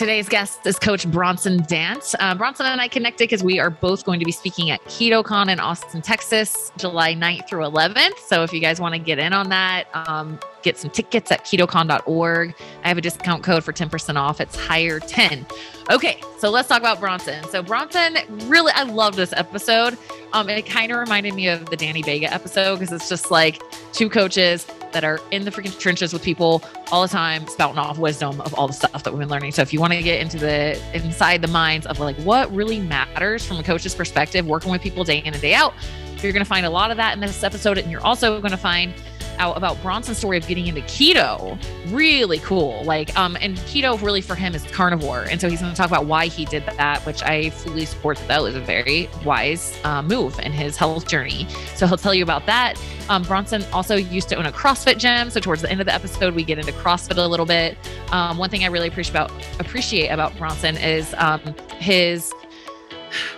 [0.00, 2.14] Today's guest is Coach Bronson Dant.
[2.20, 5.52] Uh, Bronson and I connected because we are both going to be speaking at KetoCon
[5.52, 8.16] in Austin, Texas, July 9th through 11th.
[8.16, 11.44] So if you guys want to get in on that, um, get some tickets at
[11.44, 12.54] ketocon.org.
[12.82, 14.40] I have a discount code for 10% off.
[14.40, 15.44] It's higher 10.
[15.90, 17.44] Okay, so let's talk about Bronson.
[17.50, 18.16] So Bronson,
[18.48, 19.98] really, I love this episode.
[20.32, 23.60] Um, it kind of reminded me of the Danny Vega episode because it's just like
[23.92, 27.98] two coaches that are in the freaking trenches with people all the time, spouting off
[27.98, 29.52] wisdom of all the stuff that we've been learning.
[29.52, 32.80] So if you want to get into the inside the minds of like what really
[32.80, 35.74] matters from a coach's perspective, working with people day in and day out,
[36.22, 38.50] you're going to find a lot of that in this episode, and you're also going
[38.50, 38.92] to find
[39.40, 41.58] out about Bronson's story of getting into keto.
[41.88, 42.84] Really cool.
[42.84, 45.24] Like, um, and keto really for him is carnivore.
[45.24, 48.18] And so he's going to talk about why he did that, which I fully support
[48.18, 51.46] that that was a very wise uh, move in his health journey.
[51.74, 52.80] So he'll tell you about that.
[53.08, 55.30] Um, Bronson also used to own a CrossFit gym.
[55.30, 57.76] So towards the end of the episode, we get into CrossFit a little bit.
[58.12, 61.40] Um, one thing I really appreciate about appreciate about Bronson is um,
[61.78, 62.32] his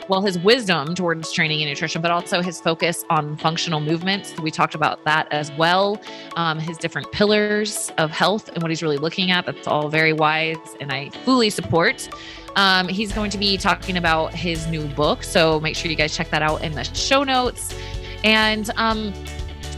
[0.08, 4.34] well, his wisdom towards training and nutrition, but also his focus on functional movements.
[4.40, 6.00] We talked about that as well.
[6.36, 9.46] Um, his different pillars of health and what he's really looking at.
[9.46, 12.08] That's all very wise, and I fully support.
[12.56, 15.22] Um, he's going to be talking about his new book.
[15.22, 17.74] So make sure you guys check that out in the show notes.
[18.24, 19.12] And um,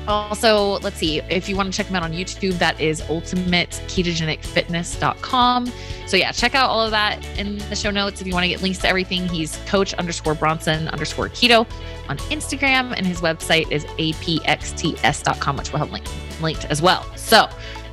[0.07, 5.73] also, let's see, if you want to check him out on YouTube, that is ultimateketogenicfitness.com.
[6.07, 8.21] So yeah, check out all of that in the show notes.
[8.21, 11.67] If you want to get links to everything, he's coach underscore Bronson underscore keto
[12.09, 17.05] on Instagram, and his website is apxts.com, which we'll have linked, linked as well.
[17.17, 17.49] So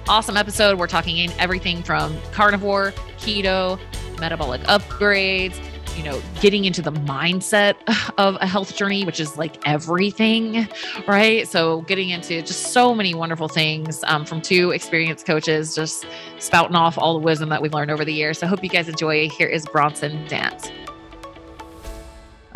[0.07, 0.77] awesome episode.
[0.77, 3.79] We're talking in everything from carnivore, keto,
[4.19, 5.57] metabolic upgrades,
[5.97, 7.75] you know, getting into the mindset
[8.17, 10.67] of a health journey, which is like everything,
[11.07, 11.47] right?
[11.47, 16.05] So, getting into just so many wonderful things um, from two experienced coaches, just
[16.39, 18.39] spouting off all the wisdom that we've learned over the years.
[18.39, 19.29] So, hope you guys enjoy.
[19.29, 20.71] Here is Bronson Dant.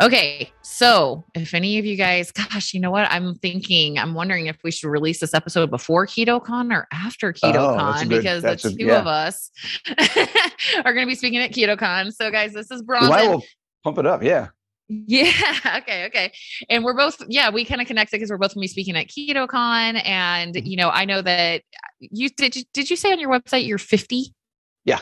[0.00, 3.10] Okay, so if any of you guys, gosh, you know what?
[3.10, 8.04] I'm thinking, I'm wondering if we should release this episode before KetoCon or after KetoCon
[8.04, 9.00] oh, because the two a, yeah.
[9.00, 9.50] of us
[10.84, 12.12] are going to be speaking at KetoCon.
[12.12, 13.10] So, guys, this is Bronson.
[13.10, 13.44] Well, will
[13.84, 14.22] pump it up.
[14.22, 14.48] Yeah.
[14.88, 15.32] Yeah.
[15.78, 16.06] Okay.
[16.06, 16.32] Okay.
[16.68, 18.96] And we're both, yeah, we kind of connected because we're both going to be speaking
[18.96, 20.04] at KetoCon.
[20.04, 20.66] And, mm-hmm.
[20.66, 21.62] you know, I know that
[22.00, 24.32] you did, you, did you say on your website you're 50?
[24.84, 25.00] Yeah.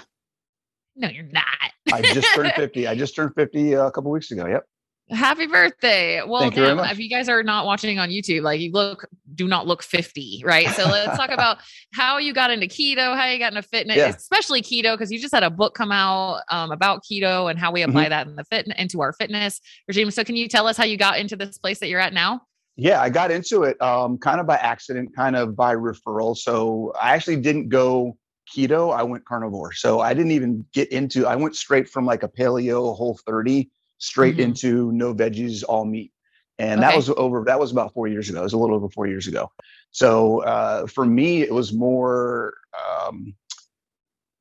[0.96, 1.44] No, you're not.
[1.92, 2.86] I just turned 50.
[2.86, 4.46] I just turned 50 a couple weeks ago.
[4.46, 4.64] Yep.
[5.10, 6.22] Happy birthday.
[6.26, 9.66] Well, now, if you guys are not watching on YouTube, like you look, do not
[9.66, 10.68] look 50, right?
[10.68, 11.58] So let's talk about
[11.92, 14.08] how you got into keto, how you got into fitness, yeah.
[14.08, 17.70] especially keto, because you just had a book come out um, about keto and how
[17.70, 18.10] we apply mm-hmm.
[18.10, 20.10] that in the fit into our fitness regime.
[20.10, 22.40] So can you tell us how you got into this place that you're at now?
[22.76, 26.34] Yeah, I got into it um, kind of by accident, kind of by referral.
[26.34, 28.16] So I actually didn't go
[28.56, 29.72] keto, I went carnivore.
[29.74, 33.70] So I didn't even get into, I went straight from like a paleo whole 30
[33.98, 34.50] straight mm-hmm.
[34.50, 36.12] into no veggies, all meat.
[36.58, 36.90] And okay.
[36.90, 38.40] that was over, that was about four years ago.
[38.40, 39.50] It was a little over four years ago.
[39.90, 43.34] So uh, for me, it was more, um,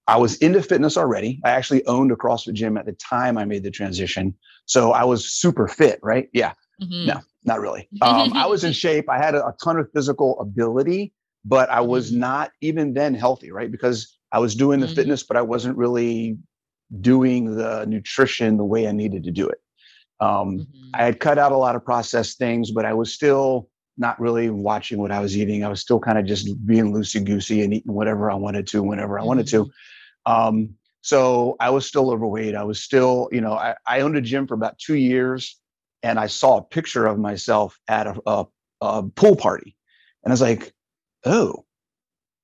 [0.07, 1.39] I was into fitness already.
[1.43, 4.35] I actually owned a CrossFit gym at the time I made the transition.
[4.65, 6.29] So I was super fit, right?
[6.33, 6.53] Yeah.
[6.81, 7.07] Mm-hmm.
[7.07, 7.87] No, not really.
[8.01, 9.09] Um, I was in shape.
[9.09, 11.13] I had a, a, ton of physical ability,
[11.45, 12.19] but I was mm-hmm.
[12.19, 13.71] not even then healthy, right?
[13.71, 14.95] Because I was doing the mm-hmm.
[14.95, 16.37] fitness, but I wasn't really
[17.01, 19.59] doing the nutrition the way I needed to do it.
[20.19, 20.89] Um, mm-hmm.
[20.93, 24.49] I had cut out a lot of processed things, but I was still not really
[24.49, 25.63] watching what I was eating.
[25.63, 28.81] I was still kind of just being loosey goosey and eating whatever I wanted to,
[28.81, 29.65] whenever I wanted to.
[29.65, 30.31] Mm-hmm.
[30.31, 32.55] Um, so I was still overweight.
[32.55, 35.59] I was still, you know, I, I, owned a gym for about two years
[36.01, 38.45] and I saw a picture of myself at a, a,
[38.79, 39.75] a pool party.
[40.23, 40.73] And I was like,
[41.25, 41.65] oh,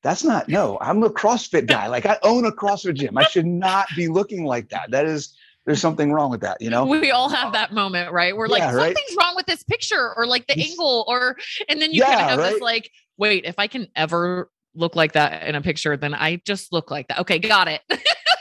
[0.01, 1.87] that's not no i'm a crossfit guy.
[1.87, 3.17] Like i own a crossfit gym.
[3.17, 4.91] I should not be looking like that.
[4.91, 6.85] That is there's something wrong with that you know?
[6.85, 8.35] We all have that moment right?
[8.35, 9.25] We're yeah, like something's right?
[9.25, 11.35] wrong with this picture or like the angle or
[11.67, 12.51] and then you yeah, kind of have right?
[12.53, 16.41] this like wait if i can ever look like that in a picture then i
[16.45, 17.19] just look like that.
[17.19, 17.81] Okay got it.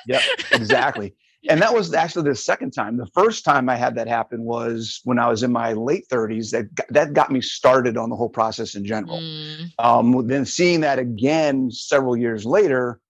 [0.07, 1.15] Yep exactly
[1.49, 2.97] and that was actually the second time.
[2.97, 6.51] The first time I had that happen was when I was in my late 30s.
[6.51, 9.21] That that got me started on the whole process in general.
[9.21, 9.71] Mm.
[9.79, 13.01] Um, then seeing that again several years later,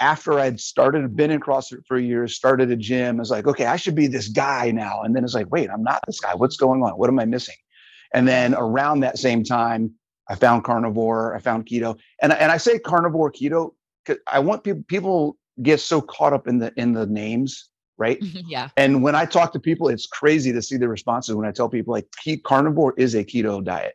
[0.00, 3.66] after I'd started, been in CrossFit for years, started a gym, I was like, okay,
[3.66, 5.02] I should be this guy now.
[5.02, 6.34] And then it's like, wait, I'm not this guy.
[6.34, 6.92] What's going on?
[6.92, 7.54] What am I missing?
[8.12, 9.92] And then around that same time,
[10.28, 13.74] I found carnivore, I found keto, and and I say carnivore keto
[14.04, 17.68] because I want people people get so caught up in the in the names
[17.98, 21.46] right yeah and when i talk to people it's crazy to see the responses when
[21.46, 22.06] i tell people like
[22.44, 23.94] carnivore is a keto diet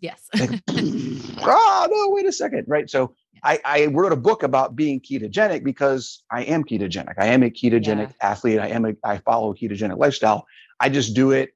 [0.00, 3.14] yes like, oh no wait a second right so
[3.44, 7.14] I, I wrote a book about being ketogenic because I am ketogenic.
[7.18, 8.30] I am a ketogenic Yeah.
[8.30, 8.60] athlete.
[8.60, 10.46] I am a I follow a ketogenic lifestyle.
[10.78, 11.50] I just do it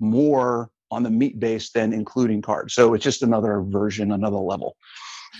[0.00, 2.70] more on the meat base than including carbs.
[2.70, 4.76] So it's just another version, another level.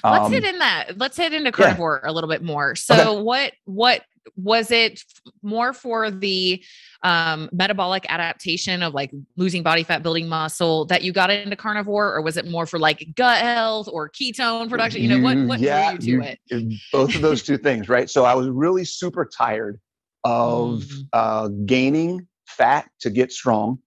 [0.04, 0.98] Let's Um, hit in that.
[0.98, 2.74] Let's hit into carnivore a little bit more.
[2.76, 3.22] So Okay.
[3.22, 4.02] what what
[4.36, 5.02] was it
[5.42, 6.62] more for the
[7.02, 12.14] um metabolic adaptation of like losing body fat, building muscle that you got into carnivore,
[12.14, 15.02] or was it more for like gut health or ketone production?
[15.02, 16.38] You know, what what yeah, drew you to it?
[16.48, 18.10] it- Both of those two things, right?
[18.10, 19.80] So I was really super tired
[20.24, 21.08] of Mm.
[21.12, 23.78] uh, gaining fat to get strong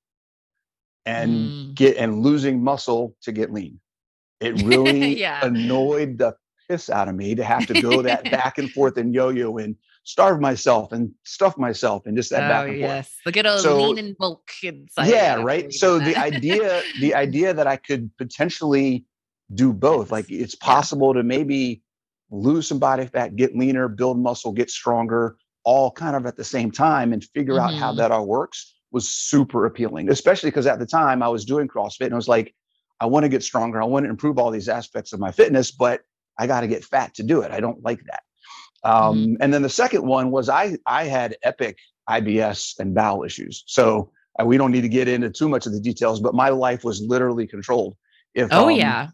[1.05, 1.75] and Mm.
[1.75, 3.79] get and losing muscle to get lean.
[4.41, 5.45] It really Yeah.
[5.45, 6.35] annoyed the
[6.69, 9.75] piss out of me to have to go that back and forth and yo-yo and
[10.03, 12.89] starve myself and stuff myself and just that back Oh and forth.
[12.89, 15.07] yes, the good old So- lean and bulk inside.
[15.09, 19.05] yeah right so the idea the idea that i could potentially
[19.53, 20.11] do both Yes.
[20.11, 21.83] like it's possible to maybe
[22.31, 25.35] lose some body fat get leaner build muscle get stronger
[25.65, 27.97] all kind of at the same time and figure out how Mhm.
[27.97, 32.05] that all works was super appealing especially because at the time i was doing crossfit
[32.05, 32.55] and i was like
[33.01, 33.81] i want to get stronger.
[33.81, 36.01] I want to improve all these aspects of my fitness but
[36.39, 37.51] i got to get fat to do it.
[37.51, 38.23] I don't like that.
[38.83, 41.77] Um, and then the second one was i i had epic
[42.09, 43.63] ibs and bowel issues.
[43.67, 46.49] So uh, we don't need to get into too much of the details, but my
[46.49, 47.95] life was literally controlled.
[48.33, 49.09] If oh um, yeah,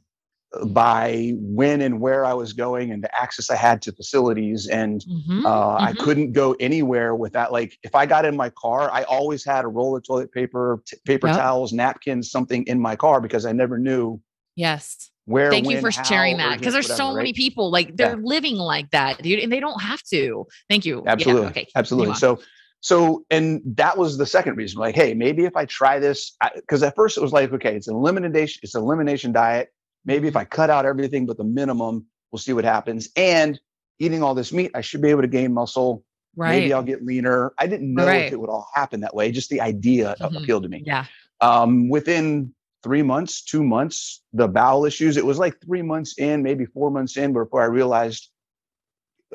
[0.65, 5.03] by when and where I was going and the access I had to facilities, and
[5.05, 5.99] Mhm, uh, I mhm.
[5.99, 9.67] couldn't go anywhere without like if I got in my car, I always had a
[9.67, 11.37] roll of toilet paper, t- paper Yep.
[11.37, 14.21] towels, napkins, something in my car because I never knew
[14.55, 15.11] yes.
[15.25, 15.51] where.
[15.51, 17.35] Thank you when, for sharing that because there's so whatever, many right?
[17.35, 20.47] people like they're living like that, dude, and they don't have to.
[20.69, 21.03] Thank you.
[21.05, 21.67] Yeah, absolutely okay.
[21.75, 22.39] absolutely so
[22.79, 26.83] so and that was the second reason like hey maybe if i try this because
[26.83, 29.69] at first it was like okay it's an elimination it's an elimination diet
[30.07, 33.59] maybe if i cut out everything but the minimum we'll see what happens and
[33.99, 36.03] eating all this meat i should be able to gain muscle
[36.35, 36.59] Right.
[36.59, 38.25] maybe i'll get leaner i didn't know Right.
[38.25, 40.37] if it would all happen that way just the idea Mhm.
[40.37, 41.05] appealed to me yeah.
[41.41, 46.41] um, within three months, two months, the bowel issues, it was like three months in,
[46.43, 48.29] maybe four months in before I realized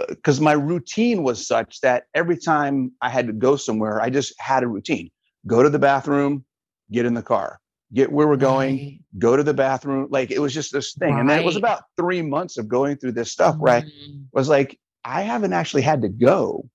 [0.08, 4.32] because my routine was such that every time I had to go somewhere, I just
[4.38, 5.10] had a routine
[5.46, 6.44] go to the bathroom,
[6.90, 7.60] get in the car,
[7.94, 9.00] get where we're going, Right.
[9.18, 10.08] go to the bathroom.
[10.10, 11.18] Like it was just this thing.
[11.18, 14.24] And then it was about three months of going through this stuff where I Mm.
[14.32, 16.68] was like, I haven't actually had to go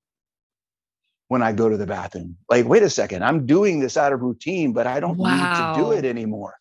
[1.30, 2.38] when I go to the bathroom.
[2.50, 5.74] Like, wait a second, I'm doing this out of routine, but I don't need to
[5.75, 6.56] do it anymore.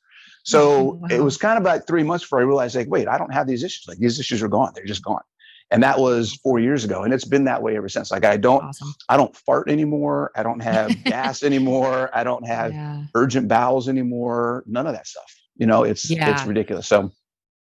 [0.45, 3.33] So it was kind of about three months before I realized, like, wait, I don't
[3.33, 3.85] have these issues.
[3.87, 4.73] Like these issues are gone.
[4.75, 5.23] They're just gone.
[5.71, 7.03] And that was four years ago.
[7.03, 8.11] And it's been that way ever since.
[8.11, 8.95] Like I don't, Awesome.
[9.09, 10.31] I don't fart anymore.
[10.37, 12.09] I don't have gas anymore.
[12.15, 13.03] I don't have Yeah.
[13.15, 14.63] urgent bowels anymore.
[14.67, 15.33] None of that stuff.
[15.57, 16.87] You know, it's it's ridiculous.
[16.87, 17.11] So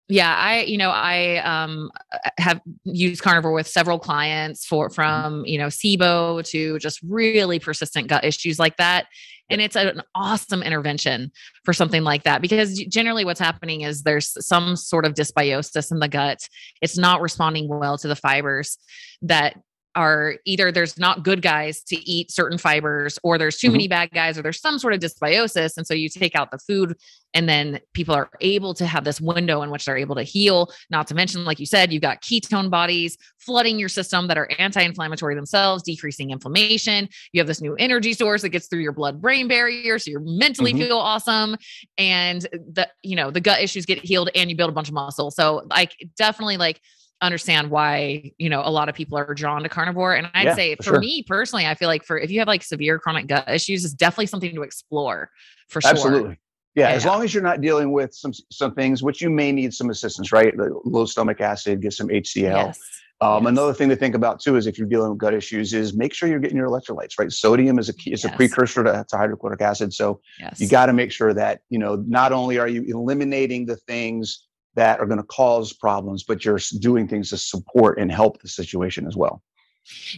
[0.08, 1.90] Yeah, I you know I um
[2.38, 8.08] have used carnivore with several clients for from you know SIBO to just really persistent
[8.08, 9.06] gut issues like that,
[9.50, 11.30] and it's an awesome intervention
[11.64, 15.98] for something like that because generally what's happening is there's some sort of dysbiosis in
[15.98, 16.38] the gut.
[16.80, 18.78] It's not responding well to the fibers
[19.22, 19.56] that
[19.94, 23.72] are either there's not good guys to eat certain fibers or there's too Mhm.
[23.72, 25.76] many bad guys or there's some sort of dysbiosis.
[25.76, 26.94] And so you take out the food
[27.34, 30.70] and then people are able to have this window in which they're able to heal.
[30.90, 34.48] Not to mention like you said you've got ketone bodies flooding your system that are
[34.58, 37.08] anti-inflammatory themselves decreasing inflammation.
[37.32, 40.20] You have this new energy source that gets through your blood brain barrier so you're
[40.20, 40.86] mentally Mhm.
[40.86, 41.56] feel awesome.
[41.96, 44.94] And the you know the gut issues get healed and you build a bunch of
[44.94, 45.30] muscle.
[45.30, 46.80] So like definitely like
[47.20, 50.54] understand why you know a lot of people are drawn to carnivore and i'd Yeah,
[50.54, 50.98] say for for sure.
[51.00, 53.94] me personally i feel like for if you have like severe chronic gut issues it's
[53.94, 55.30] definitely something to explore
[55.68, 56.38] for sure Absolutely.
[56.74, 59.74] Yeah, as long as you're not dealing with some some things which you may need
[59.74, 60.54] some assistance, right?
[60.84, 62.44] Low stomach acid, get some HCl.
[62.44, 62.78] yes
[63.20, 63.48] Um, yes.
[63.50, 66.14] Another thing to think about too is if you're dealing with gut issues, is make
[66.14, 67.32] sure you're getting your electrolytes right.
[67.32, 70.86] Sodium is a key, is a precursor to, to hydrochloric acid, so yes you got
[70.86, 74.44] to make sure that you know not only are you eliminating the things
[74.78, 78.48] that are going to cause problems, but you're doing things to support and help the
[78.48, 79.42] situation as well.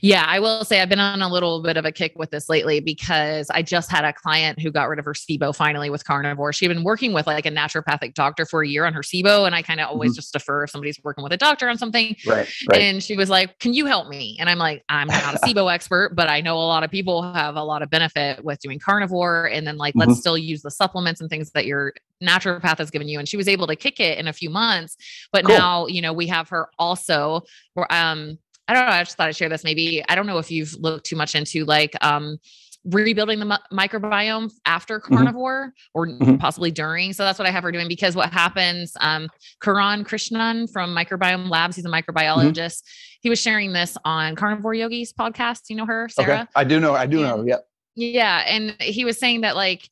[0.03, 2.49] Yeah, I will say I've been on a little bit of a kick with this
[2.49, 6.05] lately because I just had a client who got rid of her SIBO finally with
[6.05, 6.53] carnivore.
[6.53, 9.55] She'd been working with like a naturopathic doctor for a year on her SIBO, and
[9.55, 12.17] I kind of always just defer if somebody's working with a doctor on something.
[12.27, 12.49] Right.
[12.71, 12.81] Right.
[12.81, 14.37] And she was like, Can you help me?
[14.41, 17.33] And I'm like, I'm not a SIBO expert, but I know a lot of people
[17.33, 19.47] have a lot of benefit with doing carnivore.
[19.47, 20.07] And then, like, Mhm.
[20.07, 23.19] let's still use the supplements and things that your naturopath has given you.
[23.19, 24.97] And she was able to kick it in a few months.
[25.33, 25.57] But Cool.
[25.57, 27.43] now, you know, we have her also,
[27.89, 28.39] um,
[28.71, 28.93] I don't know.
[28.93, 29.65] I just thought I'd share this.
[29.65, 32.39] Maybe I don't know if you've looked too much into like um,
[32.85, 35.15] rebuilding the mi- microbiome after Mm-hmm.
[35.17, 36.39] carnivore or Mhm.
[36.39, 37.13] possibly during.
[37.13, 39.29] So that's what I have her doing because what happens, um,
[39.63, 42.55] Kiran Krishnan from Microbiome Labs, he's a microbiologist.
[42.55, 43.19] Mm-hmm.
[43.23, 45.63] He was sharing this on Carnivore Yogis podcast.
[45.69, 46.43] You know her, Sarah?
[46.43, 46.47] Okay.
[46.55, 46.95] I do know.
[46.95, 47.45] I do know.
[47.47, 47.57] Yeah.
[47.97, 49.91] Yeah, and he was saying that like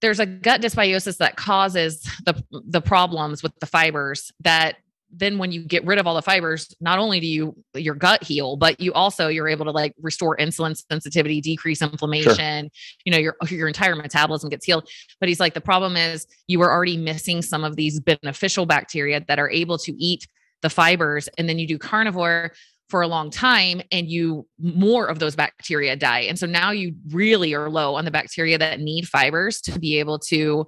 [0.00, 4.76] there's a gut dysbiosis that causes the the problems with the fibers that
[5.14, 8.22] then when you get rid of all the fibers not only do you your gut
[8.24, 12.70] heal but you also you're able to like restore insulin sensitivity decrease inflammation Sure.
[13.04, 14.88] you know your your entire metabolism gets healed
[15.20, 19.22] but he's like the problem is you were already missing some of these beneficial bacteria
[19.28, 20.26] that are able to eat
[20.62, 22.52] the fibers and then you do carnivore
[22.88, 26.94] for a long time and you more of those bacteria die and so now you
[27.10, 30.66] really are low on the bacteria that need fibers to be able to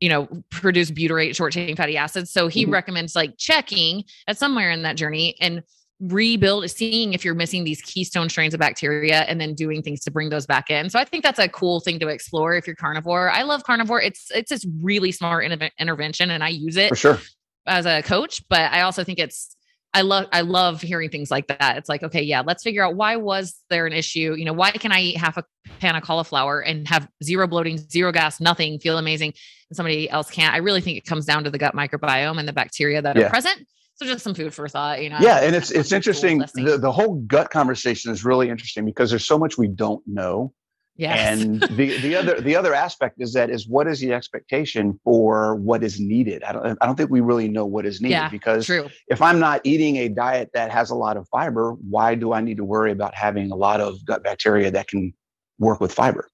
[0.00, 2.72] you know produce butyrate short chain fatty acids so he Mhm.
[2.72, 5.62] recommends like checking at somewhere in that journey and
[6.00, 10.12] rebuild seeing if you're missing these keystone strains of bacteria and then doing things to
[10.12, 12.76] bring those back in so i think that's a cool thing to explore if you're
[12.76, 16.90] carnivore i love carnivore it's it's this really smart interve- intervention and i use it
[16.90, 17.18] For sure.
[17.66, 19.54] as a coach, but I also think it's
[19.94, 21.78] I love I love hearing things like that.
[21.78, 24.34] It's like, okay, yeah, let's figure out why was there an issue?
[24.36, 25.44] You know, why can I eat half a
[25.80, 29.32] pan of cauliflower and have zero bloating, zero gas, nothing, feel amazing,
[29.70, 30.54] and somebody else can't?
[30.54, 33.26] I really think it comes down to the gut microbiome and the bacteria that Yeah.
[33.26, 33.66] are present.
[33.94, 35.18] So just some food for thought, you know.
[35.20, 36.38] Yeah, and it's it's interesting.
[36.54, 40.52] The the whole gut conversation is really interesting because there's so much we don't know.
[40.98, 41.40] Yes.
[41.40, 45.54] And the the other the other aspect is that is what is the expectation for
[45.54, 46.42] what is needed?
[46.42, 48.90] I don't I don't think we really know what is needed Yeah, because True.
[49.06, 52.40] if I'm not eating a diet that has a lot of fiber, why do I
[52.40, 55.14] need to worry about having a lot of gut bacteria that can
[55.60, 56.28] work with fiber?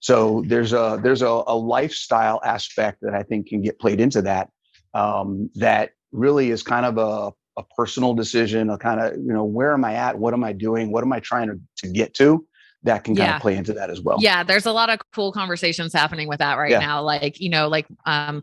[0.00, 4.22] So there's a there's a, a lifestyle aspect that I think can get played into
[4.22, 4.50] that.
[4.94, 9.44] Um, that really is kind of a, a personal decision, a kind of you know
[9.44, 10.18] where am I at?
[10.18, 10.90] What am I doing?
[10.90, 12.44] What am I trying to, to get to?
[12.84, 13.36] That can kind Yeah.
[13.36, 14.18] of play into that as well.
[14.20, 16.78] yeah there's a lot of cool conversations happening with that right Yeah.
[16.78, 18.42] now like you know like um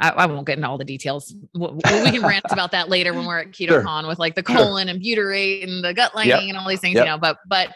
[0.00, 1.34] I, I won't get into all the details.
[1.54, 3.82] W- w- We can rant about that later when we're at Sure.
[3.82, 4.56] KetoCon with like the Sure.
[4.56, 7.04] colon and butyrate and the gut lining and all these things, Yep.
[7.04, 7.18] you know.
[7.18, 7.74] But but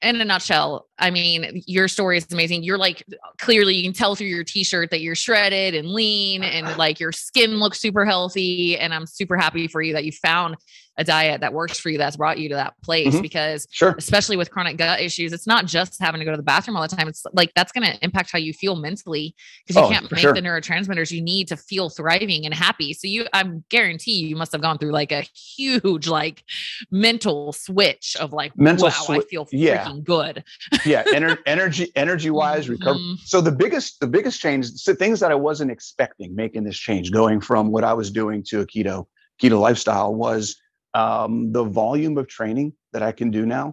[0.00, 2.62] in a nutshell, I mean, your story is amazing.
[2.62, 3.04] You're like
[3.38, 7.12] clearly you can tell through your t-shirt that you're shredded and lean and like your
[7.12, 8.78] skin looks super healthy.
[8.78, 10.56] And I'm super happy for you that you found
[10.98, 13.22] a diet that works for you that's brought you to that place Mhm.
[13.22, 13.94] because Sure.
[13.98, 16.86] especially with chronic gut issues, it's not just having to go to the bathroom all
[16.88, 17.06] the time.
[17.08, 19.34] It's like that's going to impact how you feel mentally
[19.66, 20.32] because you Oh, can't make sure.
[20.32, 22.92] the neurotransmitters you need to feel thriving and happy.
[22.94, 25.22] So you, I'm guarantee you must have gone through like a
[25.56, 26.42] huge like
[26.90, 29.92] mental switch of like, Mental wow, I swi- feel freaking yeah.
[30.04, 30.44] good.
[30.84, 33.18] yeah ener- energy energy wise recover Mhm.
[33.24, 37.10] so the biggest the biggest change so things that i wasn't expecting making this change
[37.10, 39.06] going from what i was doing to a keto
[39.42, 40.56] keto lifestyle was
[41.00, 43.66] um, the volume of training that i can do now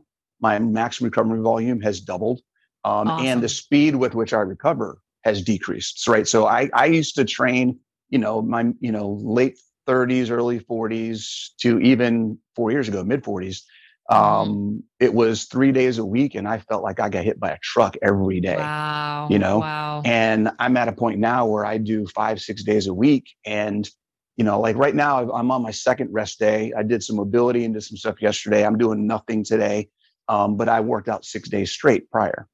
[0.47, 2.39] my maximum recovery volume has doubled
[2.89, 4.89] um, and the speed with which i recover
[5.27, 7.67] has decreased right so i i used to train
[8.13, 9.07] you know my you know
[9.39, 11.19] late 30s early 40s
[11.61, 13.59] to even four years ago mid 40s
[14.11, 14.17] Mhm.
[14.19, 17.51] um it was three days a week and i felt like i got hit by
[17.51, 19.27] a truck every day Wow.
[19.31, 20.01] you know, wow.
[20.03, 23.81] and i'm at a point now where i do five six days a week and
[24.37, 26.73] you know like right now i'm on my second rest day.
[26.77, 28.65] I did some mobility and did some stuff yesterday.
[28.65, 29.89] I'm doing nothing today
[30.29, 32.47] um, but i worked out six days straight prior.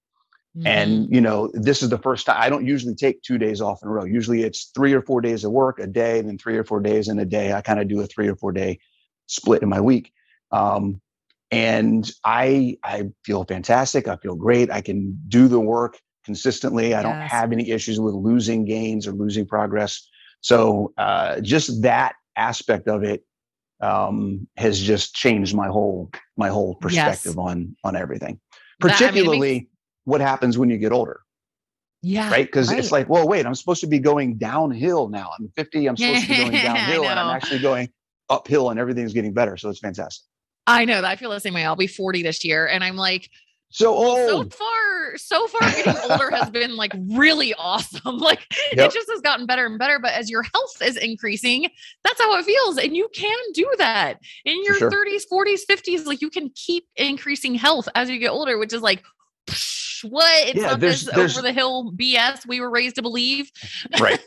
[0.57, 0.65] Mhm.
[0.65, 3.83] and you know this is the first time i don't usually take two days off
[3.83, 4.03] in a row.
[4.03, 6.79] Usually it's three or four days of work a day and then three or four
[6.79, 7.53] days in a day.
[7.53, 8.79] I kind of do a three or four day
[9.27, 10.11] split in my week.
[10.51, 11.01] Um,
[11.51, 14.07] and i i feel fantastic.
[14.07, 14.71] I feel great.
[14.71, 16.93] I can do the work consistently.
[16.93, 20.07] I don't have any issues with losing gains or losing progress
[20.41, 23.23] so uh, just that aspect of it
[23.81, 28.39] um, has just changed my whole my whole perspective on on everything.
[28.81, 29.69] That- I mean, makes- particularly
[30.05, 31.21] what happens when you get older.
[32.01, 32.31] Yeah.
[32.31, 32.45] right?
[32.45, 35.31] Because it's like well wait i'm supposed to be going downhill now.
[35.37, 37.89] I'm 50 i'm supposed to be going downhill and i'm actually going
[38.29, 40.23] uphill and everything's getting better so it's fantastic.
[40.67, 41.05] I know that.
[41.09, 41.65] I feel the same way.
[41.65, 42.67] I'll be 40 this year.
[42.67, 43.29] And I'm like,
[43.71, 43.93] so
[44.27, 48.17] so far, so far getting older has been like really awesome.
[48.29, 48.89] Like Yep.
[48.89, 49.99] it just has gotten better and better.
[49.99, 51.67] But as your health is increasing,
[52.03, 52.77] that's how it feels.
[52.77, 54.89] And you can do that in your sure.
[54.91, 56.05] 30s, 40s, 50s.
[56.05, 59.03] Like you can keep increasing health as you get older, which is like
[60.03, 60.47] what?
[60.47, 63.51] It's Yeah, not there's- this there's- over the hill BS we were raised to believe.
[63.99, 64.19] right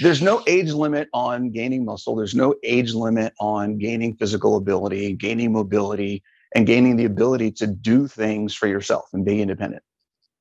[0.00, 5.12] there's no age limit on gaining muscle there's no age limit on gaining physical ability
[5.12, 6.22] gaining mobility
[6.54, 9.82] and gaining the ability to do things for yourself and be independent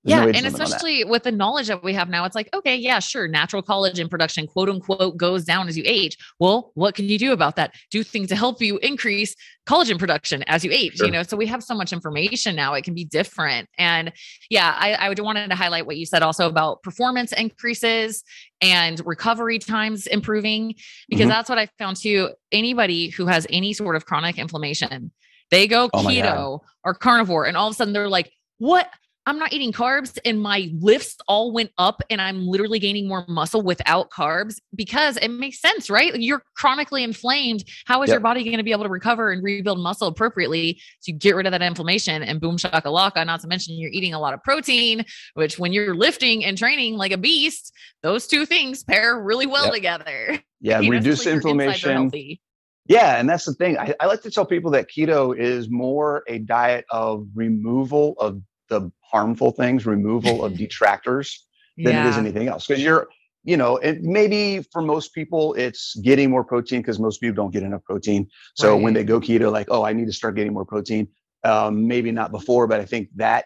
[0.04, 0.76] There's yeah, age and limit on that.
[0.76, 4.10] especially with the knowledge that we have now, it's like, okay, yeah, sure, natural collagen
[4.10, 6.18] production, quote unquote, goes down as you age.
[6.40, 7.76] Well, what can you do about that?
[7.92, 9.36] Do things to help you increase
[9.68, 10.98] collagen production as you age.
[10.98, 11.06] Sure.
[11.06, 13.70] You know, so we have so much information now; it can be different.
[13.78, 14.12] And
[14.50, 18.24] yeah, I, I would wanted to highlight what you said also about performance increases
[18.60, 20.74] and recovery times improving,
[21.10, 21.30] because Mhm.
[21.30, 22.32] that's what I found too.
[22.52, 25.12] Anybody who has any sort of chronic inflammation,
[25.52, 28.90] they go Oh keto or carnivore, and all of a sudden they're like, "What?
[29.28, 33.24] I'm not eating carbs and my lifts all went up and I'm literally gaining more
[33.28, 36.20] muscle without carbs because it makes sense, right?
[36.20, 37.64] You're chronically inflamed.
[37.86, 41.12] How is your body going to be able to recover and rebuild muscle appropriately to
[41.12, 43.24] get rid of that inflammation and boom shakalaka?
[43.24, 45.06] Not to mention you're eating a lot of protein,
[45.36, 49.66] which when you're lifting and training like a beast, those two things pair really well
[49.66, 49.74] Yep.
[49.76, 50.40] together.
[50.62, 52.40] Yeah, You reduce so your insides are inflammation.
[52.88, 53.78] Yeah, and that's the thing.
[53.78, 58.42] I, I like to tell people that keto is more a diet of removal of
[58.70, 61.48] the harmful things, removal of detractors
[61.78, 62.68] than it is anything else.
[62.68, 63.08] Because you're,
[63.44, 67.52] you know, it maybe for most people it's getting more protein because most people don't
[67.52, 68.28] get enough protein.
[68.56, 71.08] So when they go keto, like, oh, I need to start getting more protein.
[71.44, 73.46] Um, maybe not before, but I think that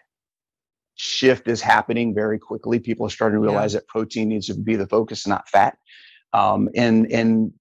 [0.96, 2.78] shift is happening very quickly.
[2.78, 3.50] People are starting to Yeah.
[3.50, 5.78] realize that protein needs to be the focus, not fat.
[6.32, 7.52] Um, and and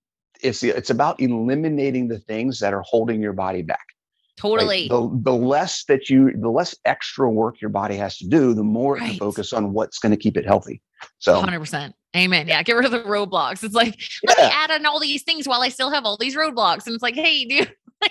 [0.41, 3.79] it's it's about eliminating the things that are holding your body back.
[3.79, 4.37] right?
[4.37, 4.87] Totally.
[4.87, 8.63] The the less that you the less extra work your body has to do, the
[8.63, 9.09] more it Right.
[9.11, 10.81] can focus on what's going to keep it healthy.
[11.19, 11.93] So 100%.
[12.15, 12.47] Amen.
[12.47, 12.63] Yeah.
[12.63, 13.63] Get rid of the roadblocks.
[13.63, 16.35] It's like, let me add in all these things while I still have all these
[16.35, 16.85] roadblocks.
[16.85, 17.75] And it's like, hey, dude.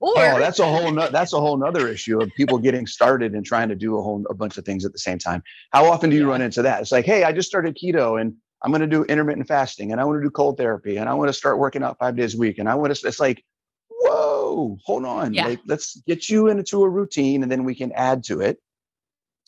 [0.00, 3.32] or oh, that's a whole no, that's a whole nother issue of people getting started
[3.34, 5.42] and trying to do a whole a bunch of things at the same time.
[5.72, 6.30] How often do you Yeah.
[6.30, 6.80] run into that?
[6.80, 10.00] It's like, hey, I just started keto and I'm going to do intermittent fasting and
[10.00, 12.34] I want to do cold therapy and I want to start working out five days
[12.34, 13.06] a week and I want to.
[13.06, 13.44] It's like,
[13.90, 15.46] whoa, hold on, Yeah.
[15.46, 18.58] like let's get you into a routine and then we can add to it.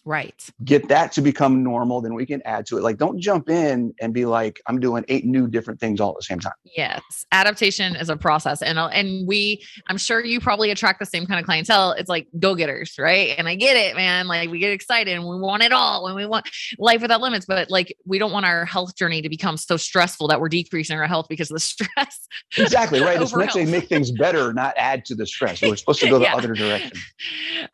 [0.09, 0.49] Right.
[0.65, 2.83] Get that to become normal, then we can add to it.
[2.83, 6.17] Like, don't jump in and be like, I'm doing eight new different things all at
[6.17, 6.53] the same time.
[6.65, 7.03] Yes.
[7.33, 8.63] Adaptation is a process.
[8.63, 11.93] And, uh, and we, I'm sure you probably attract the same kind of clientele.
[11.93, 13.35] It's like go getters, right?
[13.39, 14.27] And I get it, man.
[14.27, 16.49] Like we get excited and we want it all and we want
[16.79, 17.45] life without limits.
[17.47, 20.97] But like we don't want our health journey to become so stressful that we're decreasing
[20.99, 22.27] our health because of the stress.
[22.57, 23.21] Exactly right.
[23.21, 25.61] It's meant to make things better, not add to the stress.
[25.61, 26.37] We're supposed to go the Yeah.
[26.37, 26.93] other direction.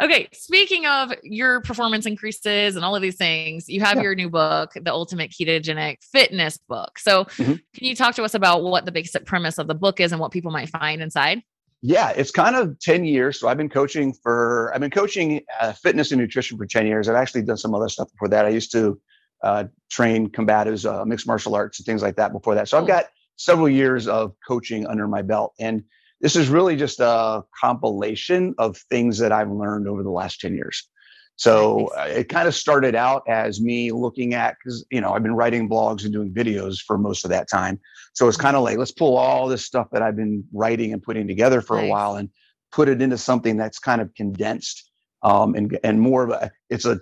[0.02, 4.02] okay speaking of your performance increases and all of these things you have Yeah.
[4.02, 7.60] your new book the ultimate ketogenic fitness book so Mhm.
[7.74, 10.20] can you talk to us about what the basic premise of the book is and
[10.20, 11.42] what people might find inside
[11.86, 13.38] Yeah, it's kind of 10 years.
[13.38, 17.10] So I've been coaching for, I've been coaching uh, fitness and nutrition for 10 years.
[17.10, 18.46] I've actually done some other stuff before that.
[18.46, 18.98] I used to
[19.42, 22.70] uh, train combatives, uh, mixed martial arts and things like that before that.
[22.70, 23.04] So I've got
[23.36, 25.52] several years of coaching under my belt.
[25.60, 25.82] And
[26.22, 30.54] this is really just a compilation of things that I've learned over the last 10
[30.54, 30.88] years.
[31.36, 32.16] So Nice.
[32.16, 35.34] uh, it kind of started out as me looking at, because, you know, I've been
[35.34, 37.80] writing blogs and doing videos for most of that time.
[38.12, 41.02] So it's kind of like, let's pull all this stuff that I've been writing and
[41.02, 42.30] putting together for a while and
[42.70, 44.90] put it into something that's kind of condensed
[45.24, 46.52] um, and and more of a.
[46.70, 47.00] It's a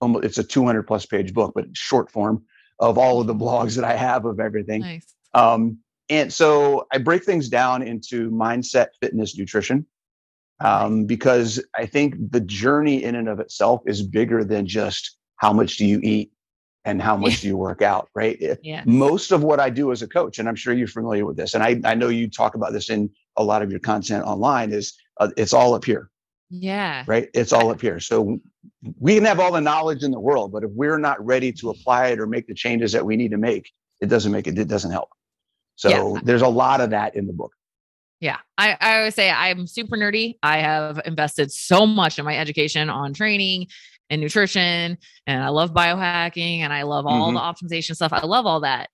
[0.00, 2.44] almost it's a 200 plus page book, but short form
[2.78, 4.80] of all of the blogs that I have of everything.
[4.80, 9.86] nice Um, and so I break things down into mindset, fitness, nutrition,
[10.60, 15.52] um, because I think the journey in and of itself is bigger than just how
[15.52, 16.30] much do you eat
[16.84, 18.38] and how much do you work out, right?
[18.62, 21.36] Yeah most of what I do as a coach, and I'm sure you're familiar with
[21.36, 24.24] this, and I, I know you talk about this in a lot of your content
[24.24, 26.10] online, is uh, it's all up here,
[26.50, 27.28] yeah right?
[27.34, 28.00] It's all up here.
[28.00, 28.38] So
[28.98, 31.70] we can have all the knowledge in the world, but if we're not ready to
[31.70, 34.58] apply it or make the changes that we need to make, it doesn't make it,
[34.58, 35.08] it doesn't help.
[35.76, 36.20] So Yeah.
[36.24, 37.52] there's a lot of that in the book.
[38.24, 38.38] Yeah.
[38.56, 40.38] I, I always say I'm super nerdy.
[40.42, 43.66] I have invested so much in my education on training
[44.08, 47.34] and nutrition, and I love biohacking and I love all Mhm.
[47.34, 48.14] the optimization stuff.
[48.14, 48.88] I love all that.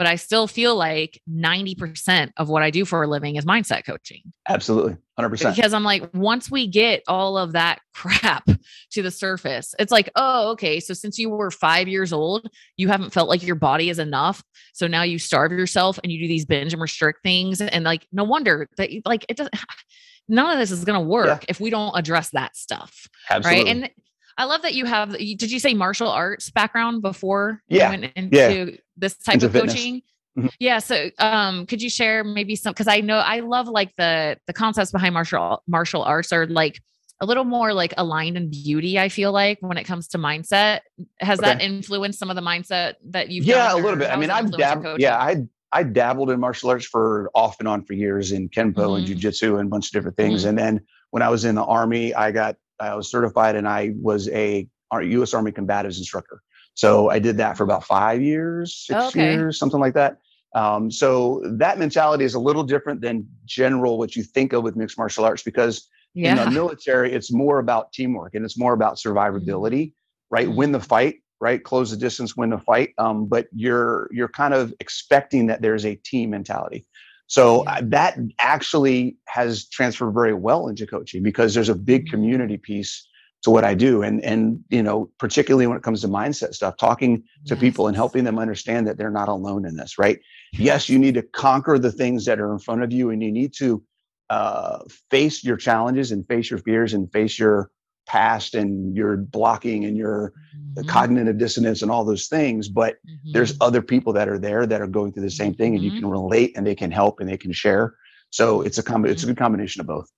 [0.00, 3.84] But I still feel like 90% of what I do for a living is mindset
[3.84, 4.96] coaching Absolutely.
[5.18, 5.54] 100%.
[5.54, 8.48] because I'm like, once we get all of that crap
[8.92, 10.80] to the surface, it's like, oh, okay.
[10.80, 14.42] So since you were five years old, you haven't felt like your body is enough.
[14.72, 17.60] So now you starve yourself and you do these binge and restrict things.
[17.60, 19.54] And like, no wonder that, like, it doesn't,
[20.30, 23.06] none of this is going to work if we don't address that stuff.
[23.28, 23.64] Absolutely.
[23.64, 23.70] Right.
[23.70, 23.90] And
[24.38, 27.92] I love that you have, did you say martial arts background before Yeah.
[27.92, 28.76] you went into Yeah.
[28.96, 29.74] this type Into of fitness.
[29.74, 30.02] coaching?
[30.38, 30.50] Mhm.
[30.60, 30.78] Yeah.
[30.78, 32.72] So, um, could you share maybe some?
[32.72, 36.80] Because I know I love like the the concepts behind martial martial arts are like
[37.20, 38.98] a little more like aligned in beauty.
[38.98, 40.80] I feel like when it comes to mindset,
[41.20, 44.08] has that influenced some of the mindset that you've yeah, a little bit.
[44.10, 45.00] I mean, I've dabbled.
[45.00, 45.18] Yeah.
[45.18, 49.06] I I dabbled in martial arts for off and on for years in kenpo and
[49.06, 49.16] Mhm.
[49.18, 50.44] jujitsu and a bunch of different things.
[50.44, 50.48] Mhm.
[50.50, 53.92] And then when I was in the army, I got I was certified and I
[54.00, 54.68] was a
[55.00, 55.34] U.S.
[55.34, 56.42] Army combatives instructor.
[56.74, 59.32] So I did that for about five years, six Okay.
[59.32, 60.18] years, something like that.
[60.54, 64.76] Um, so that mentality is a little different than general what you think of with
[64.76, 68.96] mixed martial arts because in the military it's more about teamwork and it's more about
[68.96, 69.92] survivability,
[70.30, 70.48] right?
[70.48, 70.54] Mhm.
[70.56, 71.62] Win the fight, right?
[71.62, 72.94] Close the distance, win the fight.
[72.98, 76.84] Um, but you're you're kind of expecting that there's a team mentality.
[77.30, 82.10] So uh, that actually has transferred very well into coaching because there's a big Mhm.
[82.10, 83.06] community piece
[83.42, 86.76] to what I do, and and you know particularly when it comes to mindset stuff,
[86.76, 89.96] talking to people and helping them understand that they're not alone in this.
[89.96, 90.18] Right?
[90.52, 93.30] Yes, you need to conquer the things that are in front of you, and you
[93.30, 93.82] need to
[94.28, 97.70] uh, face your challenges and face your fears and face your
[98.14, 100.32] past and your blocking and your
[100.76, 100.86] Mhm.
[100.88, 102.68] cognitive dissonance and all those things.
[102.68, 102.96] But
[103.34, 103.66] there's Mhm.
[103.66, 105.98] other people that are there that are going through the same thing and you Mhm.
[106.00, 107.94] can relate and they can help and they can share
[108.30, 110.08] so it's a com- it's a good combination of both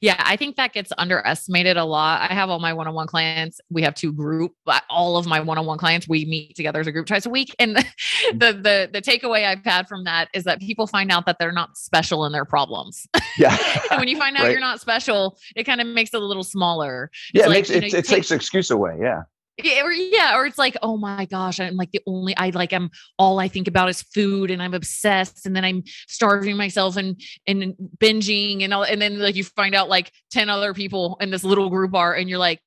[0.00, 2.28] Yeah, I think that gets underestimated a lot.
[2.30, 3.60] I have all my one-on-one clients.
[3.70, 6.92] We have two group, but all of my one-on-one clients, we meet together as a
[6.92, 7.54] group twice a week.
[7.58, 8.38] And mm-hmm.
[8.38, 11.52] the the the takeaway I've had from that is that people find out that they're
[11.52, 13.06] not special in their problems.
[13.38, 13.56] yeah
[13.90, 14.52] and when you find out Right.
[14.52, 17.10] you're not special, it kind of makes it a little smaller.
[17.34, 19.22] yeah it like, makes you it, know, it takes take- the excuse away Yeah,
[19.64, 22.90] or yeah, or it's like, oh my gosh, I'm like the only I like I'm
[23.18, 27.20] all I think about is food and I'm obsessed and then I'm starving myself and
[27.46, 31.30] and binging and all and then like you find out like 10 other people in
[31.30, 32.60] this little group are and you're like,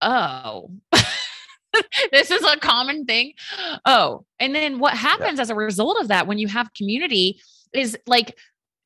[0.00, 0.70] oh.
[2.12, 3.34] this is a common thing.
[3.84, 4.24] Oh.
[4.40, 7.40] And then what happens as a result of that when you have community
[7.72, 8.36] is like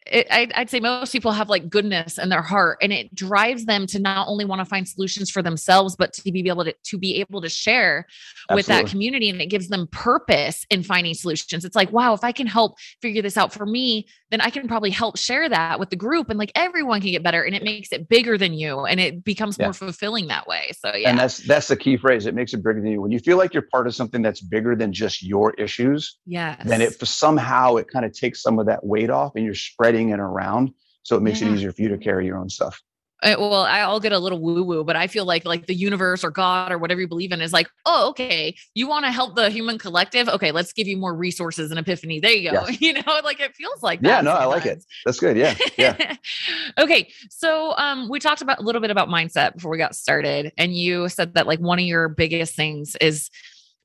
[0.07, 3.67] it, I'd, I'd say most people have like goodness in their heart and it drives
[3.67, 6.75] them to not only want to find solutions for themselves but to be able to,
[6.85, 8.07] to be able to share
[8.53, 11.65] with that community and it gives them purpose in finding solutions.
[11.65, 14.67] It's like wow if i can help figure this out for me then i can
[14.67, 17.63] probably help share that with the group and like everyone can get better and it
[17.63, 19.67] makes it bigger than you and it becomes Yeah.
[19.67, 20.71] more fulfilling that way.
[20.79, 21.11] So yeah.
[21.11, 23.01] And that's that's the key phrase it makes it bigger than you.
[23.01, 26.57] When you feel like you're part of something that's bigger than just your issues yeah
[26.65, 29.92] then it somehow it kind of takes some of that weight off and you're spreading
[30.11, 30.73] it around.
[31.03, 31.49] So it makes Yeah.
[31.49, 32.81] it easier for you to carry your own stuff.
[33.25, 36.31] Well i'll get a little woo woo but i feel like like the universe or
[36.33, 38.57] god or whatever you believe in is like oh okay.
[38.75, 40.29] You want to help the human collective?
[40.29, 42.19] Okay let's give you more resources and epiphany.
[42.19, 42.65] There you go.
[42.67, 42.81] Yes.
[42.81, 44.85] you know like it feels like yeah no i like it.
[45.05, 45.37] that's good.
[45.37, 45.55] Yeah.
[45.79, 46.17] Yeah.
[46.79, 50.51] Okay so um we talked about a little bit about mindset before we got started
[50.59, 53.31] and you said that like one of your biggest things is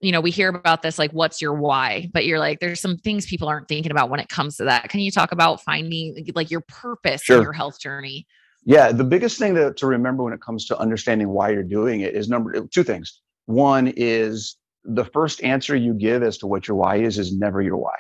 [0.01, 2.97] you know we hear about this like what's your why but you're like there's some
[2.97, 6.25] things people aren't thinking about when it comes to that can you talk about finding
[6.35, 8.25] like your purpose in your health journey
[8.65, 12.01] Yeah, the biggest thing to, to remember when it comes to understanding why you're doing
[12.01, 13.21] it is number two things.
[13.45, 17.61] One is the first answer you give as to what your why is is never
[17.61, 17.95] your why.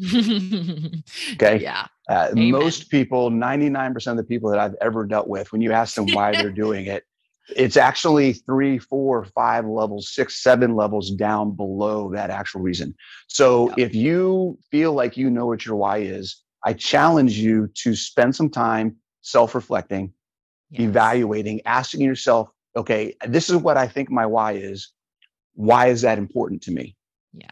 [1.34, 1.60] Okay.
[1.60, 5.72] yeah Uh, most people, 99% of the people that I've ever dealt with, when you
[5.72, 7.04] ask them why they're doing it,
[7.56, 12.94] it's actually three, four, five levels, six, seven levels down below that actual reason.
[13.26, 13.84] So Yeah.
[13.86, 18.34] if you feel like you know what your why is, I challenge you to spend
[18.36, 20.12] some time self reflecting,
[20.70, 20.82] Yes.
[20.82, 24.92] evaluating, asking yourself, okay, this is what I think my why is.
[25.54, 26.96] Why is that important to me?
[27.32, 27.48] Yeah.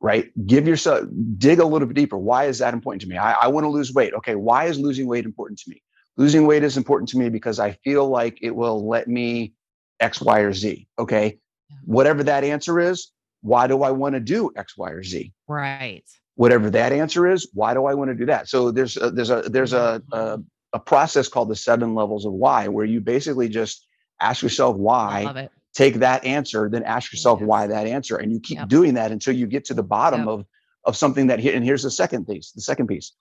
[0.00, 0.30] Right.
[0.46, 1.06] Give yourself,
[1.38, 2.16] dig a little bit deeper.
[2.16, 3.16] Why is that important to me?
[3.16, 4.14] I, I want to lose weight.
[4.14, 4.34] Okay.
[4.36, 5.82] Why is losing weight important to me?
[6.16, 9.52] Losing weight is important to me because I feel like it will let me
[10.00, 10.86] X, Y, or Z.
[10.98, 11.38] Okay.
[11.84, 15.32] Whatever that answer is, why do I want to do X, Y, or Z?
[15.48, 16.04] right
[16.36, 19.30] whatever that answer is why do i want to do that so there's a, there's
[19.30, 20.14] a there's a, mm-hmm.
[20.14, 20.42] a
[20.74, 23.86] a process called the seven levels of why where you basically just
[24.20, 27.46] ask yourself why love it take that answer then ask yourself Yes.
[27.46, 28.68] why that answer and you keep Yep.
[28.68, 30.28] doing that until you get to the bottom Yep.
[30.28, 30.44] of
[30.84, 33.12] of something that here and here's the second piece the second piece